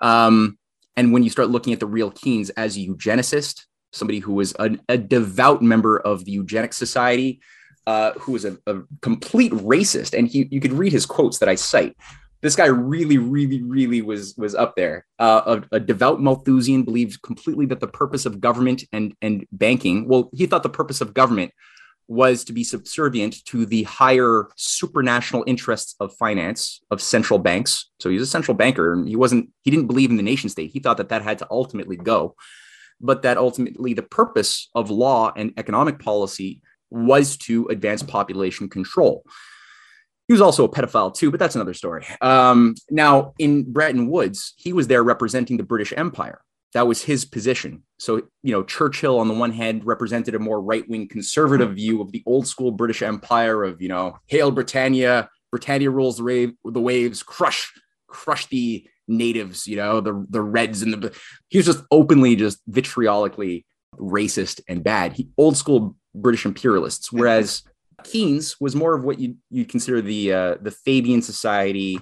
[0.00, 0.58] Um,
[0.96, 4.54] and when you start looking at the real Keynes as a eugenicist, somebody who was
[4.58, 7.40] a, a devout member of the Eugenics Society,
[7.86, 11.48] uh, who was a, a, complete racist, and he, you could read his quotes that
[11.48, 11.96] I cite.
[12.40, 15.06] This guy really, really, really was was up there.
[15.18, 20.08] Uh, a, a, devout Malthusian believed completely that the purpose of government and and banking.
[20.08, 21.52] Well, he thought the purpose of government
[22.06, 27.90] was to be subservient to the higher supranational interests of finance of central banks.
[27.98, 29.50] So he was a central banker, and he wasn't.
[29.62, 30.70] He didn't believe in the nation state.
[30.70, 32.36] He thought that that had to ultimately go,
[33.00, 36.60] but that ultimately the purpose of law and economic policy
[36.94, 39.24] was to advance population control.
[40.28, 42.06] He was also a pedophile too, but that's another story.
[42.20, 46.40] Um, now, in Bretton Woods, he was there representing the British Empire.
[46.72, 47.84] That was his position.
[47.98, 52.00] So, you know, Churchill on the one hand represented a more right wing conservative view
[52.00, 56.52] of the old school British Empire of, you know, hail Britannia, Britannia rules the, wave,
[56.64, 57.72] the waves, crush,
[58.08, 61.14] crush the natives, you know, the the Reds and the.
[61.48, 65.12] He was just openly, just vitriolically racist and bad.
[65.12, 67.62] He old school British imperialists, whereas
[68.04, 72.00] Keynes was more of what you you consider the uh, the Fabian society,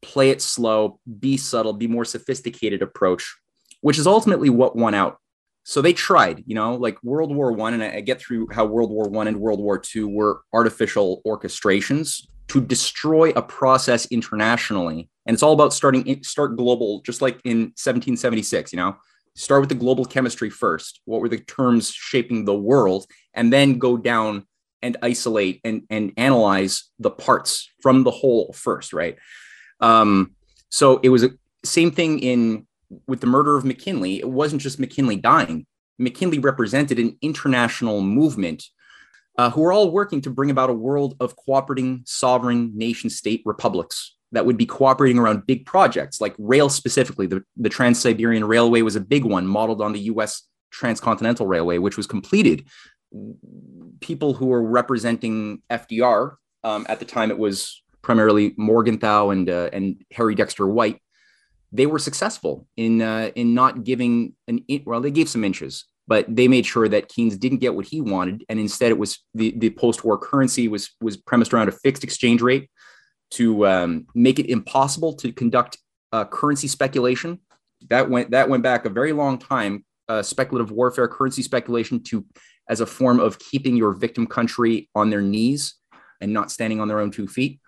[0.00, 3.36] play it slow, be subtle, be more sophisticated approach,
[3.80, 5.18] which is ultimately what won out.
[5.64, 8.90] So they tried, you know, like World War One, and I get through how World
[8.90, 15.34] War One and World War Two were artificial orchestrations to destroy a process internationally, and
[15.34, 18.96] it's all about starting start global, just like in 1776, you know
[19.34, 21.00] start with the global chemistry first.
[21.04, 23.06] What were the terms shaping the world?
[23.34, 24.46] And then go down
[24.82, 29.16] and isolate and, and analyze the parts from the whole first, right?
[29.80, 30.32] Um,
[30.68, 31.30] so it was a
[31.64, 32.66] same thing in
[33.06, 34.18] with the murder of McKinley.
[34.18, 35.66] It wasn't just McKinley dying.
[35.98, 38.64] McKinley represented an international movement
[39.38, 43.42] uh, who were all working to bring about a world of cooperating sovereign nation state
[43.46, 47.26] republics that would be cooperating around big projects like rail specifically.
[47.26, 51.78] The, the Trans Siberian Railway was a big one, modeled on the US Transcontinental Railway,
[51.78, 52.66] which was completed.
[54.00, 59.68] People who were representing FDR um, at the time, it was primarily Morgenthau and, uh,
[59.72, 61.00] and Harry Dexter White.
[61.70, 66.26] They were successful in uh, in not giving an well, they gave some inches, but
[66.28, 69.54] they made sure that Keynes didn't get what he wanted, and instead it was the,
[69.56, 72.68] the post-war currency was was premised around a fixed exchange rate
[73.32, 75.78] to um, make it impossible to conduct
[76.12, 77.40] uh, currency speculation.
[77.88, 79.84] That went that went back a very long time.
[80.08, 82.26] Uh, speculative warfare, currency speculation, to
[82.68, 85.74] as a form of keeping your victim country on their knees
[86.20, 87.60] and not standing on their own two feet.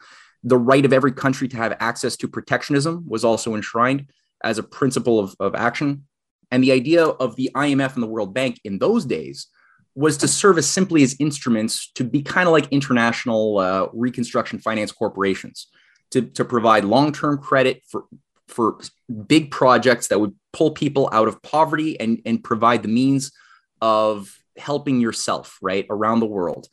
[0.43, 4.11] The right of every country to have access to protectionism was also enshrined
[4.43, 6.05] as a principle of, of action.
[6.51, 9.49] And the idea of the IMF and the World Bank in those days
[9.95, 14.59] was to serve as simply as instruments to be kind of like international uh, reconstruction
[14.59, 15.69] finance corporations
[16.11, 18.05] to, to provide long-term credit for
[18.49, 18.79] for
[19.27, 23.33] big projects that would pull people out of poverty and, and provide the means
[23.81, 26.69] of helping yourself right around the world.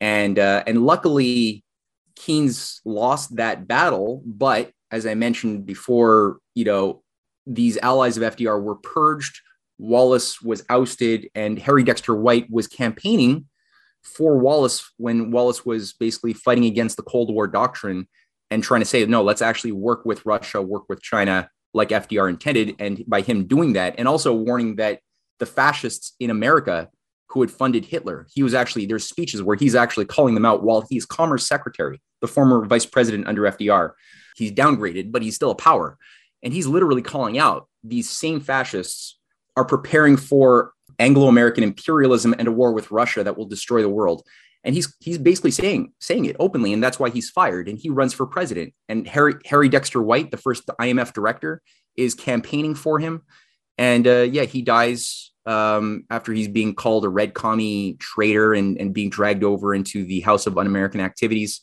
[0.00, 1.64] And uh, and luckily
[2.16, 7.02] keynes lost that battle but as i mentioned before you know
[7.46, 9.40] these allies of fdr were purged
[9.78, 13.46] Wallace was ousted and Harry Dexter White was campaigning
[14.02, 18.08] for Wallace when Wallace was basically fighting against the Cold War doctrine
[18.50, 22.30] and trying to say, no, let's actually work with Russia, work with China like FDR
[22.30, 22.76] intended.
[22.78, 25.00] And by him doing that, and also warning that
[25.38, 26.88] the fascists in America
[27.30, 30.62] who had funded Hitler, he was actually, there's speeches where he's actually calling them out
[30.62, 33.90] while he's Commerce Secretary, the former vice president under FDR.
[34.36, 35.98] He's downgraded, but he's still a power.
[36.42, 39.18] And he's literally calling out these same fascists
[39.56, 44.22] are preparing for Anglo-American imperialism and a war with Russia that will destroy the world.
[44.64, 47.68] And he's he's basically saying saying it openly, and that's why he's fired.
[47.68, 48.74] And he runs for president.
[48.88, 51.62] And Harry Harry Dexter White, the first IMF director,
[51.96, 53.22] is campaigning for him.
[53.78, 58.76] And uh, yeah, he dies um, after he's being called a red commie traitor and,
[58.78, 61.62] and being dragged over into the House of Un-American Activities.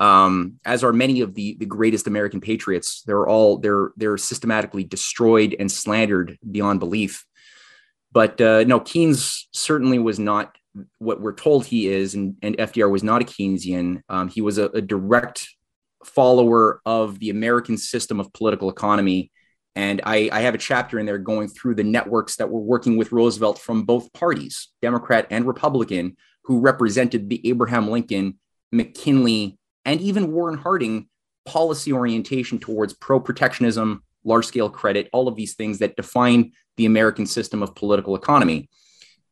[0.00, 3.02] Um, as are many of the the greatest American patriots.
[3.06, 7.24] They're all they're they're systematically destroyed and slandered beyond belief.
[8.12, 10.56] But uh, no, Keynes certainly was not
[10.98, 14.02] what we're told he is, and, and FDR was not a Keynesian.
[14.08, 15.48] Um, he was a, a, direct
[16.04, 19.30] follower of the American system of political economy.
[19.76, 22.96] And I, I have a chapter in there going through the networks that were working
[22.96, 28.38] with Roosevelt from both parties, Democrat and Republican, who represented the Abraham Lincoln,
[28.72, 29.58] McKinley,
[29.90, 31.08] and even Warren Harding
[31.44, 36.86] policy orientation towards pro protectionism, large scale credit, all of these things that define the
[36.86, 38.68] American system of political economy.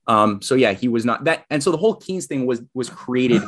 [0.09, 2.90] Um, so yeah, he was not that, and so the whole Keynes thing was was
[2.90, 3.40] created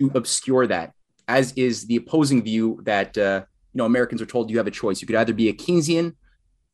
[0.00, 0.92] to obscure that,
[1.28, 4.72] as is the opposing view that uh, you know Americans are told you have a
[4.72, 5.00] choice.
[5.00, 6.16] You could either be a Keynesian,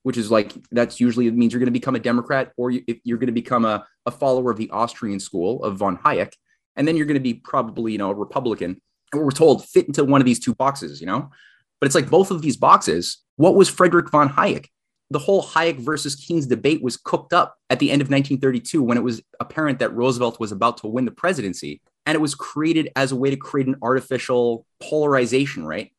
[0.05, 3.18] which is like that's usually means you're going to become a Democrat, or you, you're
[3.18, 6.33] going to become a, a follower of the Austrian school of von Hayek,
[6.76, 8.81] and then you're going to be probably you know a Republican
[9.12, 11.31] we're told fit into one of these two boxes, you know?
[11.81, 13.18] But it's like both of these boxes.
[13.37, 14.66] What was Frederick von Hayek?
[15.11, 18.96] The whole Hayek versus Keynes debate was cooked up at the end of 1932 when
[18.96, 21.83] it was apparent that Roosevelt was about to win the presidency.
[22.07, 25.92] And it was created as a way to create an artificial polarization, right?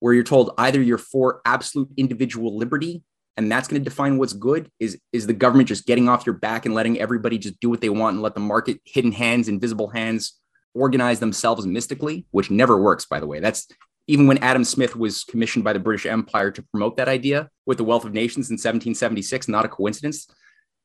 [0.00, 3.02] Where you're told either you're for absolute individual liberty
[3.38, 6.34] and that's going to define what's good is is the government just getting off your
[6.34, 9.48] back and letting everybody just do what they want and let the market hidden hands
[9.48, 10.40] invisible hands
[10.74, 13.40] organize themselves mystically, which never works, by the way.
[13.40, 13.66] That's
[14.06, 17.78] even when Adam Smith was commissioned by the British Empire to promote that idea with
[17.78, 20.26] the Wealth of Nations in 1776, not a coincidence.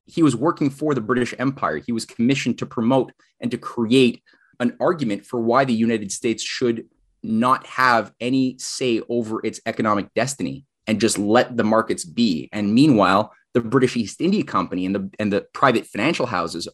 [0.06, 1.78] He was working for the British Empire.
[1.78, 4.22] He was commissioned to promote and to create
[4.60, 6.86] an argument for why the United States should
[7.24, 12.50] not have any say over its economic destiny and just let the markets be.
[12.52, 16.68] And meanwhile, the British East India Company and the and the private financial houses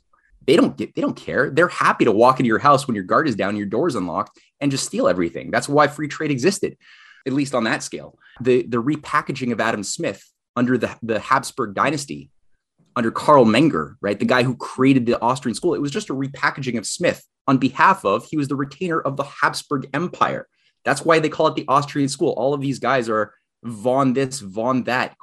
[0.50, 1.52] they don't get they don't care.
[1.52, 3.94] They're happy to walk into your house when your guard is down your door is
[3.94, 5.52] unlocked and just steal everything.
[5.52, 6.76] That's why free trade existed
[7.28, 8.18] at least on that scale.
[8.42, 10.24] The the repackaging of adam smith
[10.56, 12.32] under the, the habsburg dynasty
[12.96, 16.14] under carl menger right the guy who created the austrian school it was just a
[16.14, 20.48] repackaging of smith on behalf of he was the retainer of the habsburg empire.
[20.84, 22.32] That's why they call it the austrian school.
[22.32, 25.16] All of these guys are von this von that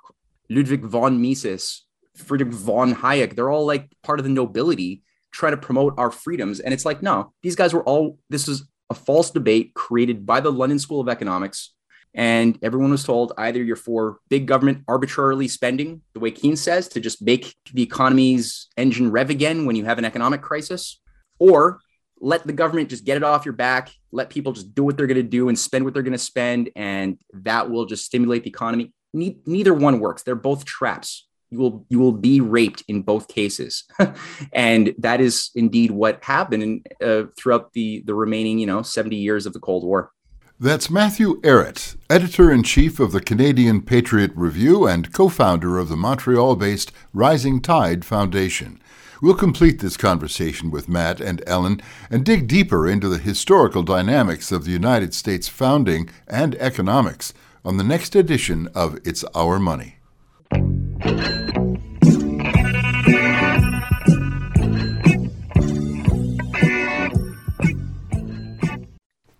[0.48, 3.34] ludwig von mises friedrich von hayek.
[3.34, 5.02] They're all like part of the nobility
[5.36, 6.60] try to promote our freedoms.
[6.60, 10.40] And it's like, no, these guys were all, this is a false debate created by
[10.40, 11.74] the London School of Economics.
[12.14, 16.88] And everyone was told either you're for big government arbitrarily spending, the way Keynes says,
[16.88, 20.98] to just make the economy's engine rev again when you have an economic crisis,
[21.38, 21.80] or
[22.18, 25.06] let the government just get it off your back, let people just do what they're
[25.06, 28.44] going to do and spend what they're going to spend, and that will just stimulate
[28.44, 28.94] the economy.
[29.12, 30.22] Ne- neither one works.
[30.22, 31.28] They're both traps.
[31.56, 33.84] You will you will be raped in both cases,
[34.52, 39.46] and that is indeed what happened uh, throughout the the remaining you know seventy years
[39.46, 40.12] of the Cold War.
[40.60, 45.88] That's Matthew Ehret, editor in chief of the Canadian Patriot Review and co founder of
[45.88, 48.78] the Montreal based Rising Tide Foundation.
[49.22, 51.80] We'll complete this conversation with Matt and Ellen
[52.10, 57.32] and dig deeper into the historical dynamics of the United States founding and economics
[57.64, 59.96] on the next edition of It's Our Money.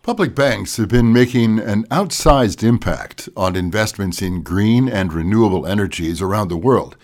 [0.07, 6.23] Public banks have been making an outsized impact on investments in green and renewable energies
[6.23, 6.97] around the world.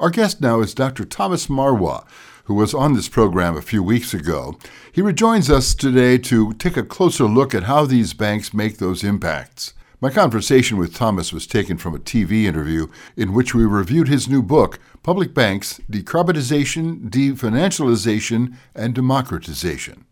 [0.00, 1.04] Our guest now is Dr.
[1.04, 2.02] Thomas Marois,
[2.44, 4.58] who was on this program a few weeks ago.
[4.90, 9.04] He rejoins us today to take a closer look at how these banks make those
[9.04, 9.74] impacts.
[9.98, 14.28] My conversation with Thomas was taken from a TV interview in which we reviewed his
[14.28, 20.04] new book, Public Banks Decarbonization, Definancialization, and Democratization.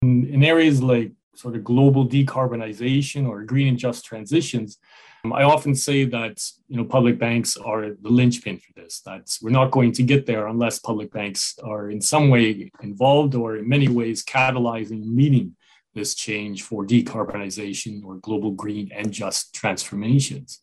[0.00, 4.78] In, areas like sort of global decarbonization or green and just transitions,
[5.24, 9.00] um, I often say that you know public banks are the linchpin for this.
[9.00, 13.34] That we're not going to get there unless public banks are in some way involved
[13.34, 15.54] or in many ways catalyzing and leading
[15.94, 20.60] this change for decarbonization or global green and just transformations.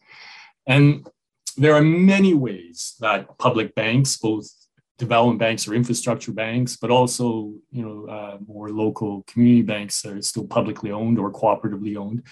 [0.67, 1.07] And
[1.57, 4.49] there are many ways that public banks, both
[4.99, 10.13] development banks or infrastructure banks, but also you know uh, more local community banks that
[10.13, 12.23] are still publicly owned or cooperatively owned,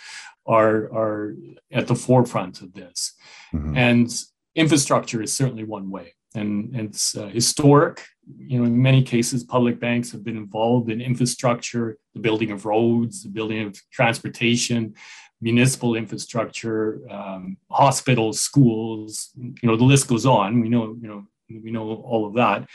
[0.45, 1.35] are are
[1.71, 3.13] at the forefront of this.
[3.53, 3.77] Mm-hmm.
[3.77, 4.23] And
[4.55, 8.05] infrastructure is certainly one way, and, it's uh, historic.
[8.37, 12.65] You know, in many cases, public banks have been involved in infrastructure, the building of
[12.65, 14.95] roads, the building of transportation,
[15.41, 19.31] municipal infrastructure, um, hospitals, schools.
[19.37, 20.61] You know, the list goes on.
[20.61, 22.67] We know, you know, we know all of that.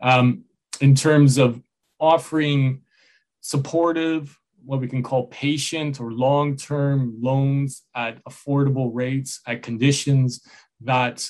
[0.00, 0.44] Um,
[0.80, 1.60] in terms of
[1.98, 2.82] offering
[3.40, 10.40] supportive, what we can call patient or long term loans at affordable rates, at conditions
[10.80, 11.28] that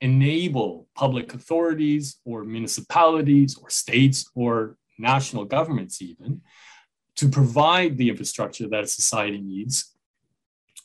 [0.00, 6.40] enable public authorities or municipalities or states or national governments, even
[7.16, 9.94] to provide the infrastructure that a society needs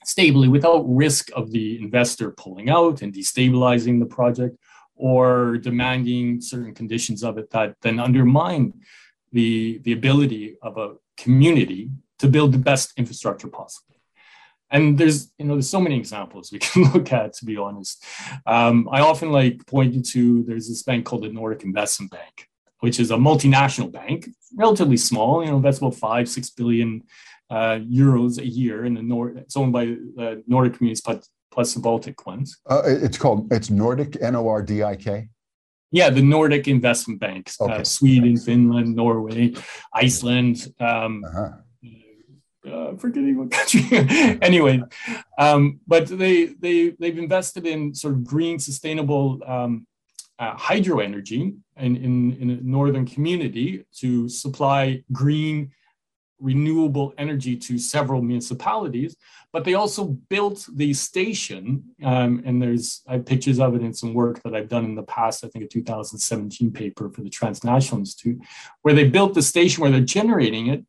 [0.04, 4.58] stably without risk of the investor pulling out and destabilizing the project
[4.96, 8.74] or demanding certain conditions of it that then undermine
[9.32, 13.96] the, the ability of a community to build the best infrastructure possible.
[14.72, 18.04] And there's, you know, there's so many examples we can look at, to be honest.
[18.46, 22.48] Um, I often like point you to, there's this bank called the Nordic Investment Bank,
[22.80, 27.04] which is a multinational bank, relatively small, you know, that's about five, six billion
[27.52, 29.36] uh, euros a year in the North.
[29.38, 31.02] It's owned by uh, Nordic communities,
[31.52, 32.58] plus the Baltic ones.
[32.68, 35.28] Uh, it's called it's Nordic N O R D I K.
[35.92, 37.84] Yeah, the Nordic investment banks: uh, okay.
[37.84, 39.54] Sweden, Finland, Norway,
[39.94, 40.74] Iceland.
[40.80, 41.50] Um, uh-huh.
[42.70, 43.82] Uh, forgetting what country.
[44.42, 44.80] anyway,
[45.40, 49.88] um, but they they they've invested in sort of green, sustainable um,
[50.38, 55.72] uh, hydro energy in, in in a northern community to supply green
[56.42, 59.16] renewable energy to several municipalities,
[59.54, 61.84] but they also built the station.
[62.04, 64.96] Um, and there's I have pictures of it in some work that I've done in
[64.96, 68.40] the past, I think a 2017 paper for the Transnational Institute,
[68.82, 70.86] where they built the station where they're generating it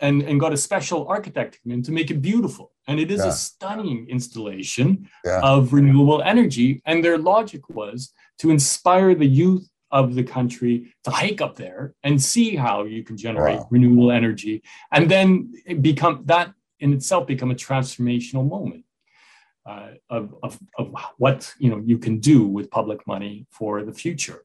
[0.00, 2.72] and, and got a special architect in to make it beautiful.
[2.86, 3.28] And it is yeah.
[3.28, 5.40] a stunning installation yeah.
[5.42, 6.82] of renewable energy.
[6.84, 11.94] And their logic was to inspire the youth of the country to hike up there
[12.02, 13.68] and see how you can generate wow.
[13.70, 18.84] renewable energy and then become that in itself become a transformational moment
[19.64, 23.92] uh, of, of, of what you know you can do with public money for the
[23.92, 24.44] future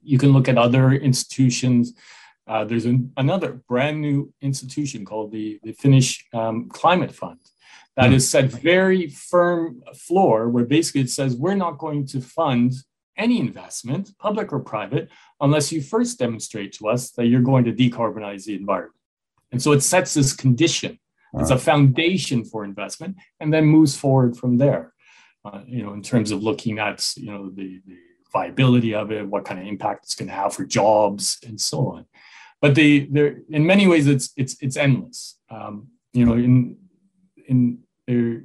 [0.00, 1.92] you can look at other institutions
[2.50, 7.38] uh, there's an, another brand new institution called the, the finnish um, climate fund
[7.96, 8.14] that mm.
[8.14, 12.72] is set very firm floor where basically it says we're not going to fund
[13.16, 15.08] any investment, public or private,
[15.40, 18.96] unless you first demonstrate to us that you're going to decarbonize the environment.
[19.52, 20.98] And so it sets this condition
[21.38, 24.92] as a foundation for investment and then moves forward from there.
[25.44, 27.96] Uh, you know, in terms of looking at, you know, the, the
[28.32, 31.88] viability of it, what kind of impact it's going to have for jobs and so
[31.88, 32.06] on.
[32.60, 35.38] But they, they're, in many ways, it's, it's, it's endless.
[35.50, 36.76] Um, you know, in,
[37.46, 38.42] in there,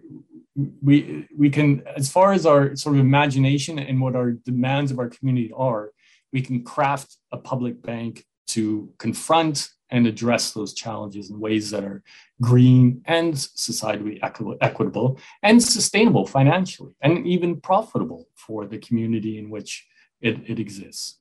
[0.81, 4.99] we we can as far as our sort of imagination and what our demands of
[4.99, 5.91] our community are
[6.31, 11.83] we can craft a public bank to confront and address those challenges in ways that
[11.83, 12.03] are
[12.41, 19.49] green and societally equi- equitable and sustainable financially and even profitable for the community in
[19.49, 19.87] which
[20.19, 21.19] it, it exists.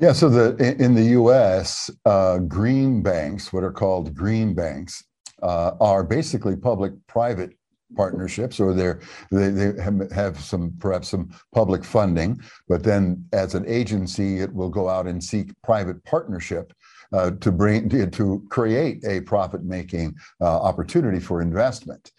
[0.00, 5.02] Yeah, so the in the U.S., uh, green banks, what are called green banks,
[5.42, 7.50] uh, are basically public-private
[7.96, 9.00] partnerships, or they're
[9.32, 9.72] they, they
[10.14, 15.08] have some perhaps some public funding, but then as an agency, it will go out
[15.08, 16.72] and seek private partnership
[17.12, 22.12] uh, to bring to create a profit-making uh, opportunity for investment.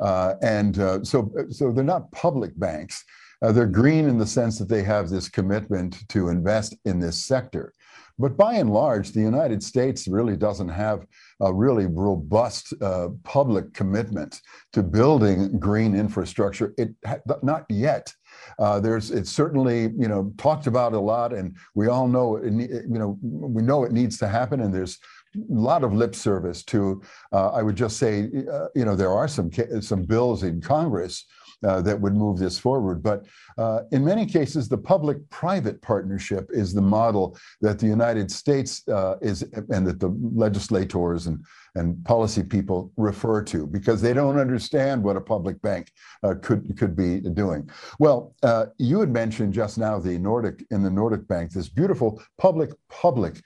[0.00, 3.04] Uh, and uh, so, so they're not public banks.
[3.42, 7.24] Uh, they're green in the sense that they have this commitment to invest in this
[7.24, 7.72] sector.
[8.18, 11.06] But by and large, the United States really doesn't have
[11.40, 14.40] a really robust uh, public commitment
[14.72, 16.72] to building green infrastructure.
[16.78, 16.94] It
[17.42, 18.12] not yet.
[18.58, 22.52] Uh, there's it's certainly you know talked about a lot, and we all know it,
[22.54, 24.98] you know we know it needs to happen, and there's
[25.36, 27.02] a lot of lip service to.
[27.32, 29.50] Uh, I would just say uh, you know there are some
[29.82, 31.26] some bills in Congress
[31.64, 33.02] uh, that would move this forward.
[33.02, 33.24] But
[33.56, 38.86] uh, in many cases, the public private partnership is the model that the United States
[38.88, 41.42] uh, is, and that the legislators and,
[41.74, 45.90] and policy people refer to because they don't understand what a public bank
[46.22, 47.68] uh, could, could be doing.
[47.98, 52.22] Well, uh, you had mentioned just now the Nordic, in the Nordic Bank, this beautiful
[52.38, 53.40] public public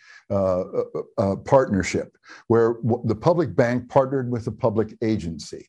[1.44, 5.68] partnership where the public bank partnered with a public agency.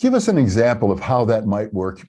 [0.00, 2.06] Give us an example of how that might work,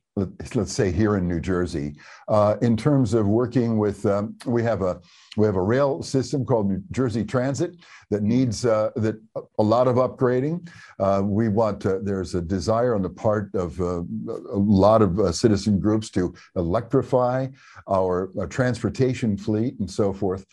[0.54, 1.96] let's say here in New Jersey,
[2.28, 5.02] uh, in terms of working with, um, we have a
[5.38, 7.78] we have a rail system called New Jersey Transit
[8.12, 9.20] that needs uh, that
[9.58, 10.70] a lot of upgrading.
[11.00, 15.20] Uh, we want to, there's a desire on the part of uh, a lot of
[15.20, 17.48] uh, citizen groups to electrify
[17.88, 20.46] our, our transportation fleet and so forth.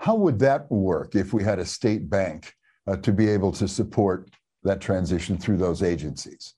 [0.00, 2.52] How would that work if we had a state bank
[2.86, 4.28] uh, to be able to support
[4.64, 6.52] that transition through those agencies?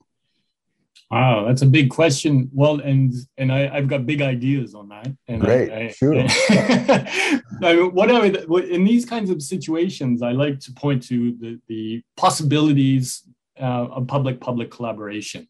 [1.09, 2.49] Wow, that's a big question.
[2.53, 5.07] Well, and and I, have got big ideas on that.
[5.29, 6.15] And Great, I, I, sure.
[6.19, 11.31] I mean, what I would in these kinds of situations, I like to point to
[11.39, 13.23] the the possibilities
[13.59, 15.47] uh, of public-public collaboration,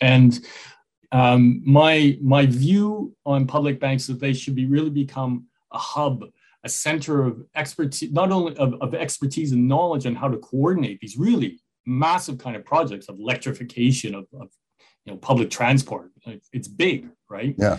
[0.00, 0.40] and
[1.12, 5.78] um, my my view on public banks is that they should be really become a
[5.78, 6.24] hub
[6.64, 10.98] a center of expertise, not only of, of expertise and knowledge on how to coordinate
[10.98, 14.48] these really massive kind of projects of electrification of, of
[15.06, 16.10] you know public transport.
[16.52, 17.54] It's big right?
[17.58, 17.78] Yeah.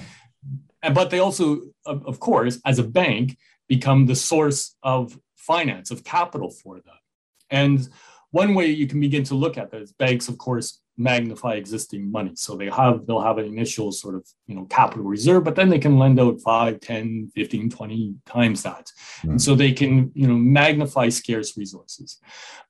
[0.82, 6.04] And but they also of, course as a bank become the source of finance of
[6.04, 7.02] capital for that
[7.50, 7.88] and
[8.32, 12.32] one way you can begin to look at this banks of course magnify existing money.
[12.36, 15.70] So they have they'll have an initial sort of you know capital reserve but then
[15.70, 18.92] they can lend out 5 10 15 20 times that.
[19.22, 19.32] Mm.
[19.32, 22.20] and so they can you know magnify scarce resources.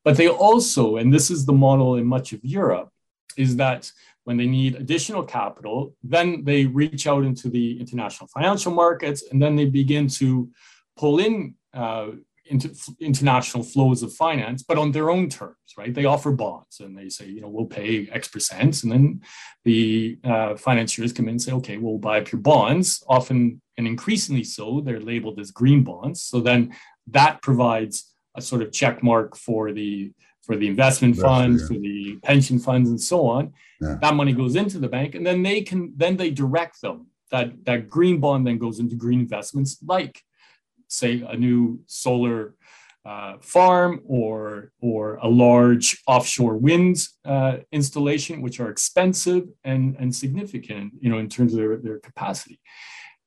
[0.04, 2.90] But they also and this is the model in much of europe
[3.38, 3.92] is that
[4.28, 9.42] when they need additional capital, then they reach out into the international financial markets and
[9.42, 10.50] then they begin to
[10.98, 12.08] pull in uh,
[12.48, 12.70] into
[13.00, 15.94] international flows of finance, but on their own terms, right?
[15.94, 18.84] They offer bonds and they say, you know, we'll pay X percent.
[18.84, 19.22] And then
[19.64, 23.02] the uh, financiers come in and say, okay, we'll buy up your bonds.
[23.08, 26.22] Often and increasingly so, they're labeled as green bonds.
[26.22, 26.76] So then
[27.08, 30.12] that provides a sort of check mark for the
[30.48, 31.68] for the investment funds, yeah.
[31.68, 33.54] for the pension funds, and so on.
[33.82, 33.98] Yeah.
[34.02, 37.08] That money goes into the bank, and then they can then they direct them.
[37.30, 40.24] That that green bond then goes into green investments, like
[40.88, 42.56] say a new solar
[43.06, 50.16] uh, farm or or a large offshore wind uh, installation, which are expensive and and
[50.16, 52.60] significant, you know, in terms of their, their capacity.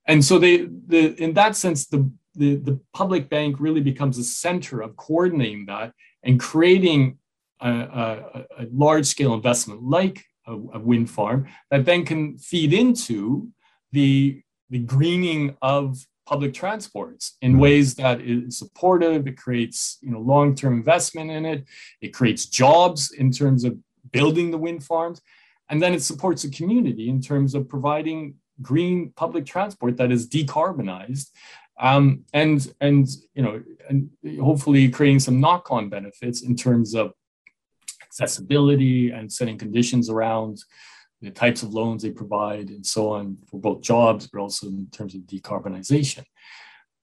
[0.07, 4.25] And so they the in that sense the the, the public bank really becomes a
[4.25, 5.93] center of coordinating that
[6.23, 7.18] and creating
[7.61, 12.73] a, a, a large scale investment like a, a, wind farm that then can feed
[12.73, 13.49] into
[13.93, 17.61] the, the greening of public transports in mm-hmm.
[17.61, 19.27] ways that is supportive.
[19.27, 21.64] It creates you know long-term investment in it.
[22.01, 23.77] It creates jobs in terms of
[24.12, 25.21] building the wind farms.
[25.68, 30.29] And then it supports the community in terms of providing green public transport that is
[30.29, 31.31] decarbonized
[31.81, 34.11] um, and and you know and
[34.41, 37.12] hopefully creating some knock-on benefits in terms of
[38.03, 40.62] accessibility and setting conditions around
[41.22, 44.87] the types of loans they provide and so on for both jobs but also in
[44.91, 46.24] terms of decarbonization.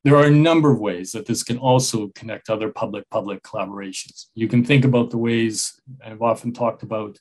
[0.04, 4.28] There are a number of ways that this can also connect other public-public collaborations.
[4.36, 7.18] You can think about the ways i've often talked about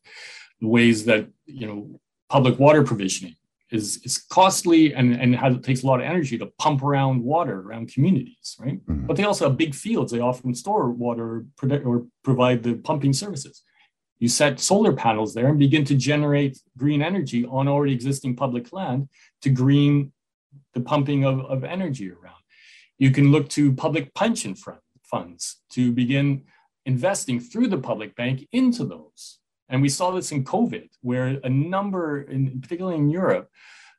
[0.61, 3.37] the ways that you know public water provisioning
[3.71, 7.23] is, is costly and, and has, it takes a lot of energy to pump around
[7.23, 8.85] water around communities, right?
[8.87, 9.07] Mm-hmm.
[9.07, 10.13] But they also have big fields.
[10.13, 13.63] They often store water or, provide the pumping services.
[14.19, 18.73] You set solar panels there and begin to generate green energy on already existing public
[18.73, 19.09] land
[19.43, 20.13] to green
[20.75, 22.35] the pumping of, of energy around.
[22.99, 24.55] You can look to public pension
[25.03, 26.45] funds to begin
[26.87, 29.39] investing through the public bank into those.
[29.69, 33.51] And we saw this in COVID, where a number, in, particularly in Europe,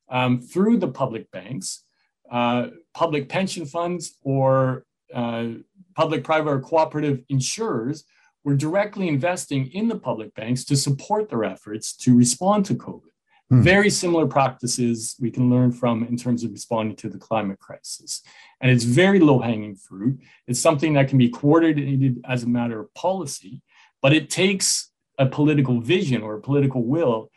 [0.09, 1.84] um, through the public banks,
[2.32, 5.47] uh, public pension funds or uh,
[5.95, 8.03] public, private, or cooperative insurers
[8.43, 13.01] were directly investing in the public banks to support their efforts to respond to COVID.
[13.49, 13.61] Hmm.
[13.61, 18.22] Very similar practices we can learn from in terms of responding to the climate crisis.
[18.61, 20.20] And it's very low hanging fruit.
[20.47, 23.61] It's something that can be coordinated as a matter of policy,
[24.01, 27.30] but it takes a political vision or a political will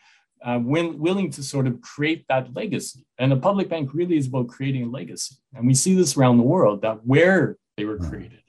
[0.43, 3.07] uh, when willing to sort of create that legacy.
[3.18, 5.37] And the public bank really is about creating a legacy.
[5.55, 8.09] And we see this around the world that where they were hmm.
[8.09, 8.43] created,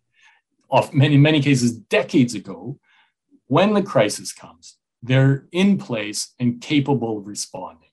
[0.70, 2.80] off many, many cases decades ago,
[3.48, 7.90] when the crisis comes, they're in place and capable of responding.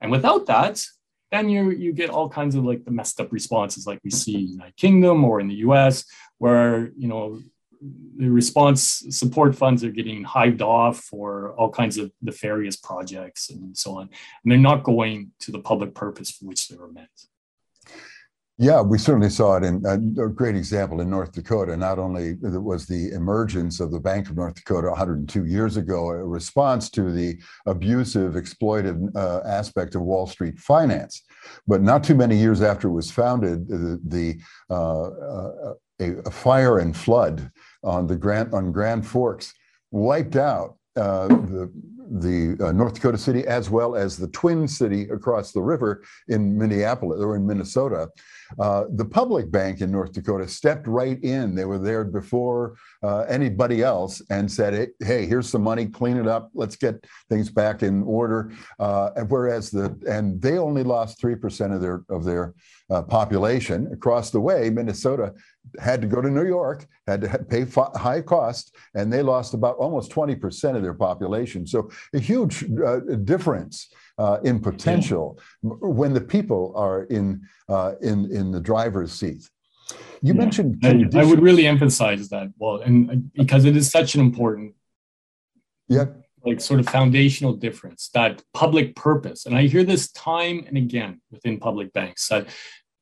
[0.00, 0.84] And without that,
[1.30, 4.34] then you you get all kinds of like the messed up responses like we see
[4.34, 6.04] in the United Kingdom or in the US,
[6.38, 7.40] where you know
[8.16, 13.76] the response support funds are getting hived off for all kinds of nefarious projects and
[13.76, 14.02] so on.
[14.02, 17.08] And they're not going to the public purpose for which they were meant.
[18.60, 21.76] Yeah, we certainly saw it in uh, a great example in North Dakota.
[21.76, 26.26] Not only was the emergence of the Bank of North Dakota 102 years ago a
[26.26, 31.22] response to the abusive, exploitive uh, aspect of Wall Street finance,
[31.68, 36.30] but not too many years after it was founded, the, the uh, uh a, a,
[36.30, 37.50] fire and flood
[37.82, 39.54] on the Grand on Grand Forks
[39.90, 41.70] wiped out uh, the
[42.10, 46.56] the uh, North Dakota city as well as the twin city across the river in
[46.56, 48.08] Minneapolis or in Minnesota.
[48.58, 51.54] Uh, the public bank in North Dakota stepped right in.
[51.54, 55.86] They were there before uh, anybody else and said, "Hey, here's some money.
[55.86, 56.50] Clean it up.
[56.54, 61.72] Let's get things back in order." Uh, whereas the and they only lost three percent
[61.72, 62.54] of their of their
[62.90, 64.70] uh, population across the way.
[64.70, 65.34] Minnesota
[65.78, 69.76] had to go to New York, had to pay high cost, and they lost about
[69.76, 71.66] almost 20% of their population.
[71.66, 75.70] So a huge uh, difference uh, in potential yeah.
[75.80, 79.48] when the people are in, uh, in, in the driver's seat.
[80.22, 80.40] You yeah.
[80.40, 80.80] mentioned.
[80.84, 82.48] I, I, would really emphasize that.
[82.58, 84.74] Well, and because it is such an important,
[85.88, 86.06] yeah,
[86.44, 89.46] like sort of foundational difference that public purpose.
[89.46, 92.48] And I hear this time and again within public banks that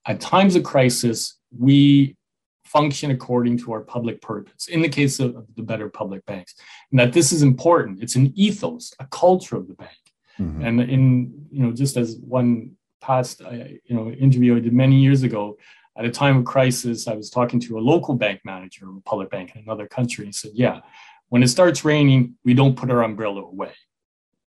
[0.07, 2.17] at times of crisis, we
[2.65, 6.57] function according to our public purpose in the case of the better public banks
[6.91, 9.97] and that this is important it's an ethos a culture of the bank
[10.39, 10.63] mm-hmm.
[10.63, 12.71] and in you know just as one
[13.01, 15.57] past you know interview i did many years ago
[15.97, 19.01] at a time of crisis i was talking to a local bank manager of a
[19.01, 20.81] public bank in another country and he said yeah
[21.29, 23.73] when it starts raining we don't put our umbrella away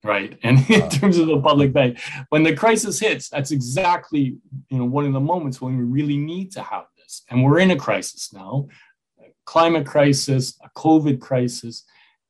[0.05, 1.99] right and in terms of the public bank
[2.30, 4.36] when the crisis hits that's exactly
[4.70, 7.22] you know one of the moments when we really need to have this.
[7.30, 8.68] And we're in a crisis now
[9.49, 11.84] climate crisis, a COVID crisis.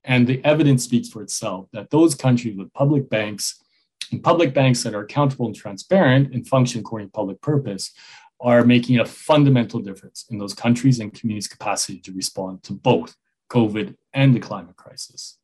[0.04, 3.62] And the evidence speaks for itself that those countries with public banks
[4.10, 7.92] and public banks that are accountable and transparent and function according to public purpose
[8.40, 13.16] are making a fundamental difference in those countries and communities' capacity to respond to both
[13.50, 15.38] COVID and the climate crisis.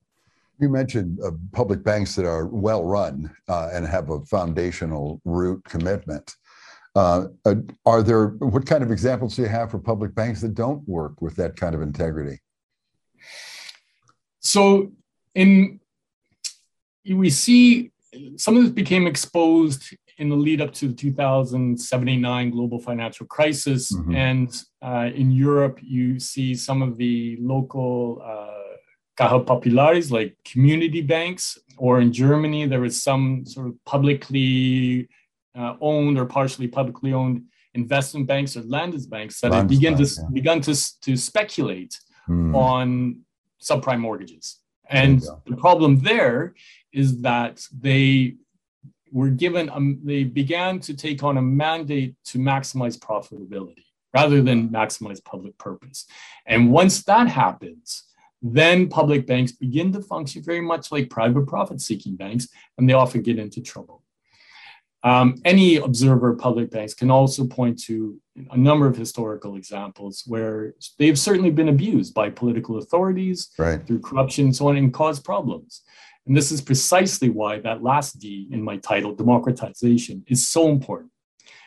[0.61, 5.65] You mentioned uh, public banks that are well run uh, and have a foundational root
[5.65, 6.37] commitment.
[6.95, 10.55] Uh, uh, are there what kind of examples do you have for public banks that
[10.55, 12.39] don't work with that kind of integrity?
[14.45, 14.93] So,
[15.35, 15.81] in
[17.09, 17.91] we see
[18.37, 23.93] some of this became exposed in the lead up to the 2079 global financial crisis,
[23.93, 24.15] mm-hmm.
[24.15, 28.77] and uh, in Europe, you see some of the local uh,
[29.17, 35.09] Caja Populares, like community banks, or in Germany, there was some sort of publicly
[35.57, 37.43] uh, owned or partially publicly owned
[37.75, 40.29] investment banks or Landesbanks that have begun to yeah.
[40.33, 42.55] begun to, to speculate mm.
[42.55, 43.21] on
[43.65, 44.61] subprime mortgages.
[44.89, 46.55] And the problem there
[46.93, 48.37] is that they
[49.11, 54.69] were given um, they began to take on a mandate to maximize profitability rather than
[54.69, 56.07] maximize public purpose.
[56.47, 58.05] And once that happens,
[58.43, 62.93] then public banks begin to function very much like private profit seeking banks, and they
[62.93, 64.04] often get into trouble.
[65.05, 68.19] Um, any observer of public banks can also point to
[68.51, 73.87] a number of historical examples where they've certainly been abused by political authorities right.
[73.87, 75.83] through corruption and so on and caused problems.
[76.27, 81.11] And this is precisely why that last D in my title, democratization, is so important.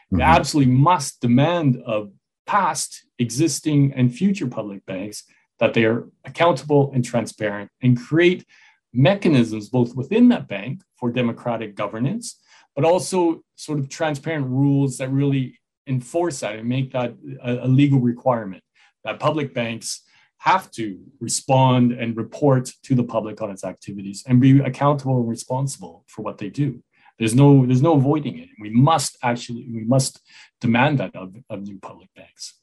[0.08, 0.18] Mm-hmm.
[0.18, 2.12] We absolutely must demand of
[2.48, 5.24] past, existing, and future public banks
[5.60, 8.46] that they are accountable and transparent and create
[8.94, 12.40] mechanisms both within that bank for democratic governance,
[12.78, 17.68] but also sort of transparent rules that really enforce that and make that a, a
[17.68, 18.64] legal requirement
[19.04, 20.04] that public banks
[20.38, 25.28] have to respond and report to the public on its activities and be accountable and
[25.28, 26.84] responsible for what they do.
[27.18, 28.50] There's no there's no avoiding it.
[28.62, 30.22] We must actually we must
[30.62, 32.60] demand that of, of new public banks.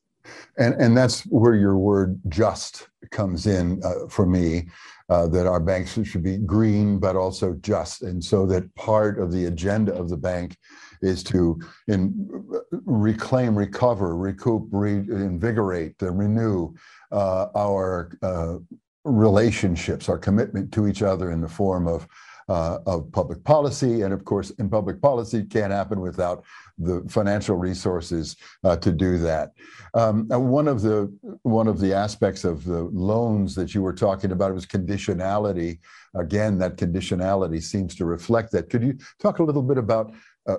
[0.58, 4.68] And and that's where your word just comes in uh, for me.
[5.10, 9.30] Uh, that our banks should be green but also just, and so that part of
[9.30, 10.56] the agenda of the bank
[11.02, 12.42] is to in,
[12.86, 16.72] reclaim, recover, recoup, reinvigorate, uh, renew
[17.12, 18.56] uh, our uh,
[19.04, 22.08] relationships, our commitment to each other in the form of
[22.48, 24.02] uh, of public policy.
[24.02, 26.44] And of course, in public policy can't happen without
[26.78, 29.52] the financial resources uh, to do that.
[29.94, 34.32] Um, one of the one of the aspects of the loans that you were talking
[34.32, 35.78] about was conditionality.
[36.14, 38.70] Again, that conditionality seems to reflect that.
[38.70, 40.12] Could you talk a little bit about
[40.46, 40.56] uh,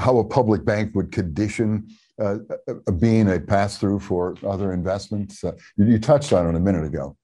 [0.00, 1.88] how a public bank would condition
[2.20, 2.36] uh,
[2.68, 5.42] uh, being a pass through for other investments?
[5.42, 7.16] Uh, you, you, touched on it a minute ago.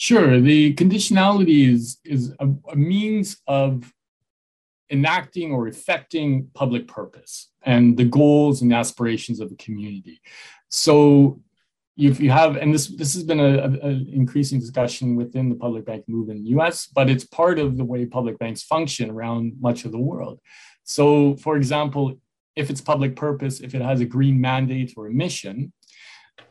[0.00, 0.40] Sure.
[0.40, 3.92] The conditionality is, is a, a means of
[4.92, 10.20] enacting or effecting public purpose and the goals and aspirations of the community.
[10.68, 11.40] So
[11.96, 16.04] if you have, and this this has been an increasing discussion within the public bank
[16.06, 19.84] movement in the U.S., but it's part of the way public banks function around much
[19.84, 20.38] of the world.
[20.84, 22.20] So, for example,
[22.54, 25.72] if it's public purpose, if it has a green mandate or a mission,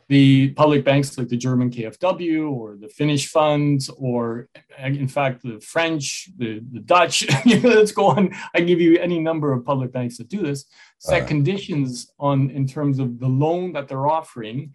[0.08, 5.60] the public banks like the German KfW or the Finnish funds, or in fact, the
[5.60, 7.26] French, the, the Dutch,
[7.62, 8.34] let's go on.
[8.54, 10.64] I give you any number of public banks that do this,
[10.98, 14.74] set conditions on in terms of the loan that they're offering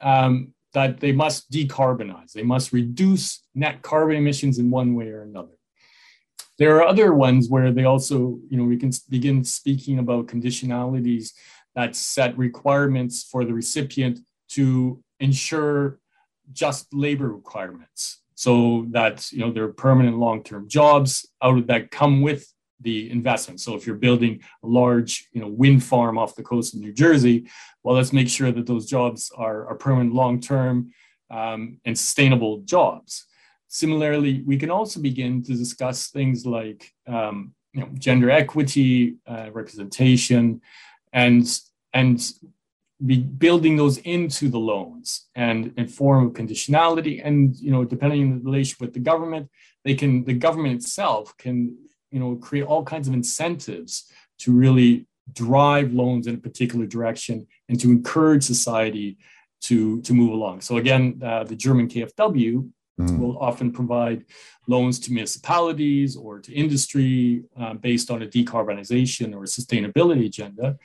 [0.00, 2.32] um, that they must decarbonize.
[2.32, 5.52] They must reduce net carbon emissions in one way or another.
[6.58, 11.32] There are other ones where they also, you know, we can begin speaking about conditionalities
[11.74, 14.20] that set requirements for the recipient
[14.54, 15.98] to ensure
[16.52, 21.90] just labor requirements so that you know there are permanent long-term jobs out of that
[21.90, 23.60] come with the investment.
[23.60, 26.92] So if you're building a large you know wind farm off the coast of new
[26.92, 27.48] jersey
[27.82, 30.92] well let's make sure that those jobs are, are permanent long-term
[31.30, 33.26] um, and sustainable jobs.
[33.68, 39.48] Similarly, we can also begin to discuss things like um, you know, gender equity, uh,
[39.50, 40.60] representation,
[41.12, 41.46] and
[41.94, 42.22] and
[43.04, 47.20] be building those into the loans and in form of conditionality.
[47.24, 49.50] And you know, depending on the relation with the government,
[49.84, 51.76] they can the government itself can
[52.10, 57.46] you know create all kinds of incentives to really drive loans in a particular direction
[57.68, 59.16] and to encourage society
[59.62, 60.60] to to move along.
[60.60, 63.18] So again, uh, the German KfW mm.
[63.18, 64.24] will often provide
[64.68, 70.78] loans to municipalities or to industry uh, based on a decarbonization or a sustainability agenda,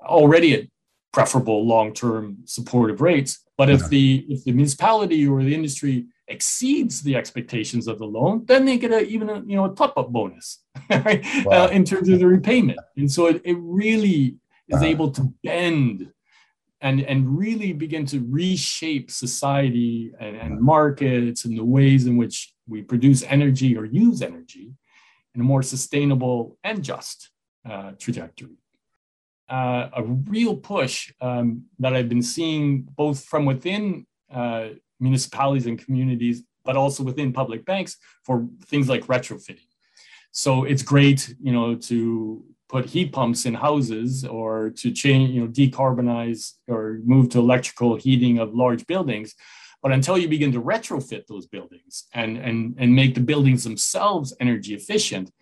[0.00, 0.64] already at
[1.12, 3.40] preferable long-term supportive rates.
[3.56, 8.44] But if the if the municipality or the industry exceeds the expectations of the loan,
[8.46, 11.24] then they get a even a you know a top-up bonus right?
[11.44, 11.64] wow.
[11.64, 12.78] uh, in terms of the repayment.
[12.96, 14.36] And so it, it really
[14.68, 14.84] is uh-huh.
[14.84, 16.10] able to bend
[16.80, 22.54] and and really begin to reshape society and, and, markets and the ways in which
[22.66, 24.72] we produce energy or use energy
[25.34, 27.30] in a more sustainable and just
[27.68, 28.56] uh, trajectory.
[29.50, 30.02] Uh, a
[30.34, 34.68] real push um, that I've been seeing both from within uh,
[35.00, 39.70] municipalities and communities, but also within public banks for things like retrofitting.
[40.30, 45.40] So it's great, you know, to put heat pumps in houses or to change, you
[45.40, 49.34] know, decarbonize or move to electrical heating of large buildings.
[49.82, 54.32] But until you begin to retrofit those buildings and, and, and make the buildings themselves
[54.38, 55.32] energy efficient,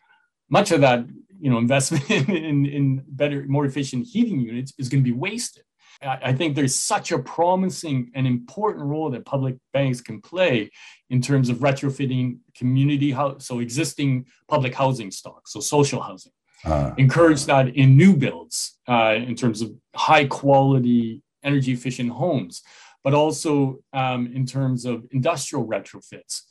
[0.49, 1.05] much of that
[1.41, 5.17] you know, investment in, in, in better, more efficient heating units is going to be
[5.17, 5.65] wasted.
[6.01, 10.71] I think there's such a promising and important role that public banks can play
[11.11, 16.31] in terms of retrofitting community house, so existing public housing stock, so social housing,
[16.65, 22.63] uh, encourage that in new builds uh, in terms of high quality, energy efficient homes,
[23.03, 26.43] but also um, in terms of industrial retrofits,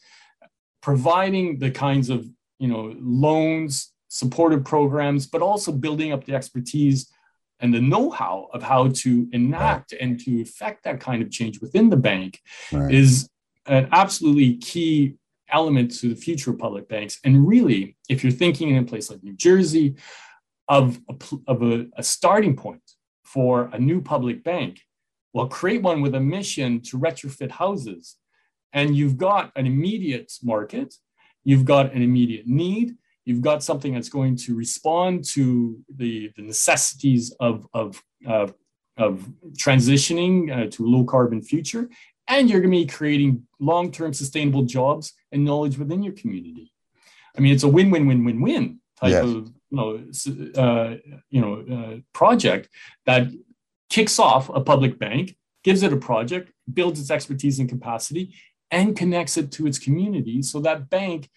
[0.82, 2.28] providing the kinds of
[2.60, 7.12] you know loans, supportive programs, but also building up the expertise
[7.60, 11.90] and the know-how of how to enact and to effect that kind of change within
[11.90, 12.40] the bank
[12.72, 12.94] right.
[12.94, 13.28] is
[13.66, 15.16] an absolutely key
[15.50, 17.20] element to the future of public banks.
[17.24, 19.96] And really, if you're thinking in a place like New Jersey
[20.68, 21.16] of a,
[21.48, 22.82] of a, a starting point
[23.24, 24.82] for a new public bank,
[25.34, 28.16] well, create one with a mission to retrofit houses.
[28.74, 30.94] And you've got an immediate market,
[31.44, 36.44] you've got an immediate need, you've got something that's going to respond to the, the
[36.44, 38.48] necessities of, of, uh,
[38.98, 41.90] of transitioning uh, to a low carbon future
[42.28, 46.72] and you're going to be creating long-term sustainable jobs and knowledge within your community.
[47.38, 49.24] I mean, it's a win-win-win-win-win type yes.
[49.24, 50.96] of you know, uh,
[51.30, 52.70] you know uh, project
[53.06, 53.28] that
[53.90, 58.34] kicks off a public bank, gives it a project, builds its expertise and capacity,
[58.72, 60.42] and connects it to its community.
[60.42, 61.30] So that bank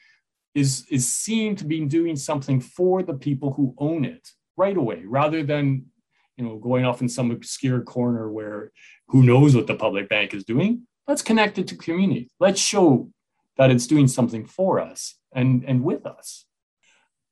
[0.54, 5.02] is is seen to be doing something for the people who own it right away,
[5.04, 5.86] rather than
[6.36, 8.72] you know going off in some obscure corner where
[9.08, 10.86] who knows what the public bank is doing.
[11.06, 12.30] Let's connect it to community.
[12.38, 13.10] Let's show
[13.56, 16.46] that it's doing something for us and and with us.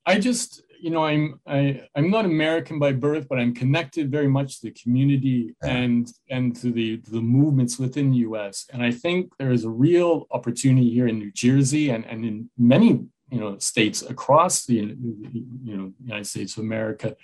[0.07, 4.29] I just you know i'm I, i'm not american by birth but i'm connected very
[4.29, 8.91] much to the community and and to the the movements within the us and i
[8.91, 13.41] think there is a real opportunity here in new jersey and and in many you
[13.41, 17.17] know states across the you know united states of america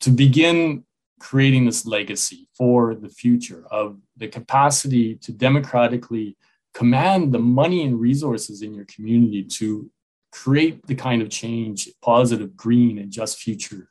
[0.00, 0.84] to begin
[1.20, 6.36] creating this legacy for the future of the capacity to democratically
[6.74, 9.88] command the money and resources in your community to
[10.32, 13.88] create the kind of change, positive, green, and just future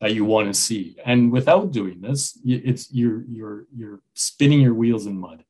[0.00, 0.96] that you want to see.
[1.06, 5.44] And without doing this, it's you're you're you're spinning your wheels in mud,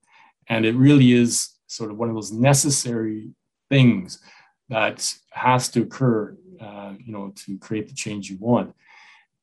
[0.47, 3.31] and it really is sort of one of those necessary
[3.69, 4.21] things
[4.69, 8.75] that has to occur, uh, you know, to create the change you want.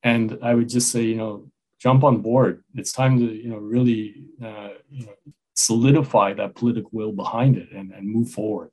[0.03, 2.63] And I would just say, you know, jump on board.
[2.75, 5.13] It's time to you know really uh, you know
[5.55, 8.71] solidify that political will behind it and, and move forward.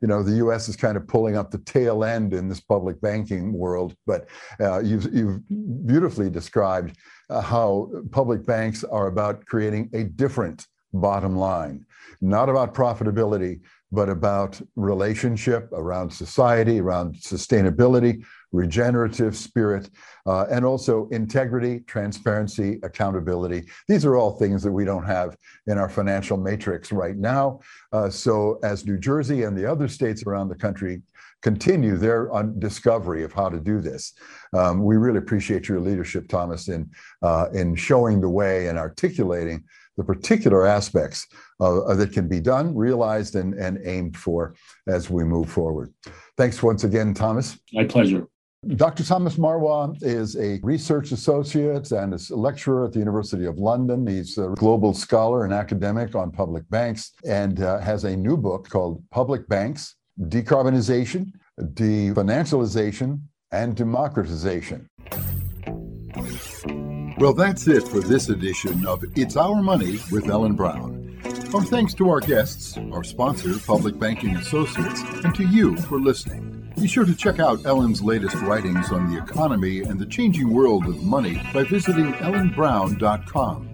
[0.00, 0.68] You know, the U.S.
[0.68, 4.28] is kind of pulling up the tail end in this public banking world, but
[4.58, 5.40] uh, you've, you've
[5.86, 6.96] beautifully described
[7.28, 11.84] uh, how public banks are about creating a different bottom line,
[12.20, 13.60] not about profitability,
[13.92, 19.90] but about relationship around society, around sustainability, regenerative spirit,
[20.26, 23.64] uh, and also integrity, transparency, accountability.
[23.88, 25.36] These are all things that we don't have
[25.66, 27.60] in our financial matrix right now.
[27.92, 31.02] Uh, so, as New Jersey and the other states around the country
[31.42, 32.28] continue their
[32.58, 34.12] discovery of how to do this,
[34.52, 36.90] um, we really appreciate your leadership, Thomas, in
[37.22, 39.64] uh, in showing the way and articulating
[40.00, 41.26] the particular aspects
[41.60, 44.54] uh, that can be done, realized, and, and aimed for
[44.88, 45.92] as we move forward.
[46.38, 47.58] Thanks once again, Thomas.
[47.74, 48.26] My pleasure.
[48.76, 49.04] Dr.
[49.04, 54.06] Thomas Marois is a research associate and a lecturer at the University of London.
[54.06, 58.68] He's a global scholar and academic on public banks and uh, has a new book
[58.70, 63.20] called Public Banks Decarbonization, Definancialization,
[63.52, 64.88] and Democratization.
[67.20, 71.20] Well, that's it for this edition of It's Our Money with Ellen Brown.
[71.52, 76.72] Our thanks to our guests, our sponsor, Public Banking Associates, and to you for listening.
[76.80, 80.86] Be sure to check out Ellen's latest writings on the economy and the changing world
[80.86, 83.69] of money by visiting ellenbrown.com.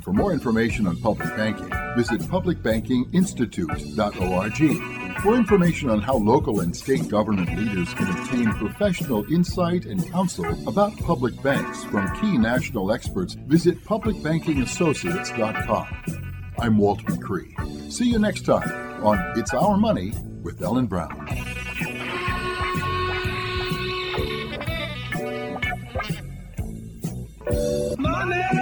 [0.00, 5.22] And for more information on public banking, visit publicbankinginstitute.org.
[5.22, 10.46] For information on how local and state government leaders can obtain professional insight and counsel
[10.66, 16.54] about public banks from key national experts, visit publicbankingassociates.com.
[16.58, 17.92] I'm Walt McRee.
[17.92, 21.26] See you next time on It's Our Money with Ellen Brown.
[27.98, 28.59] Money!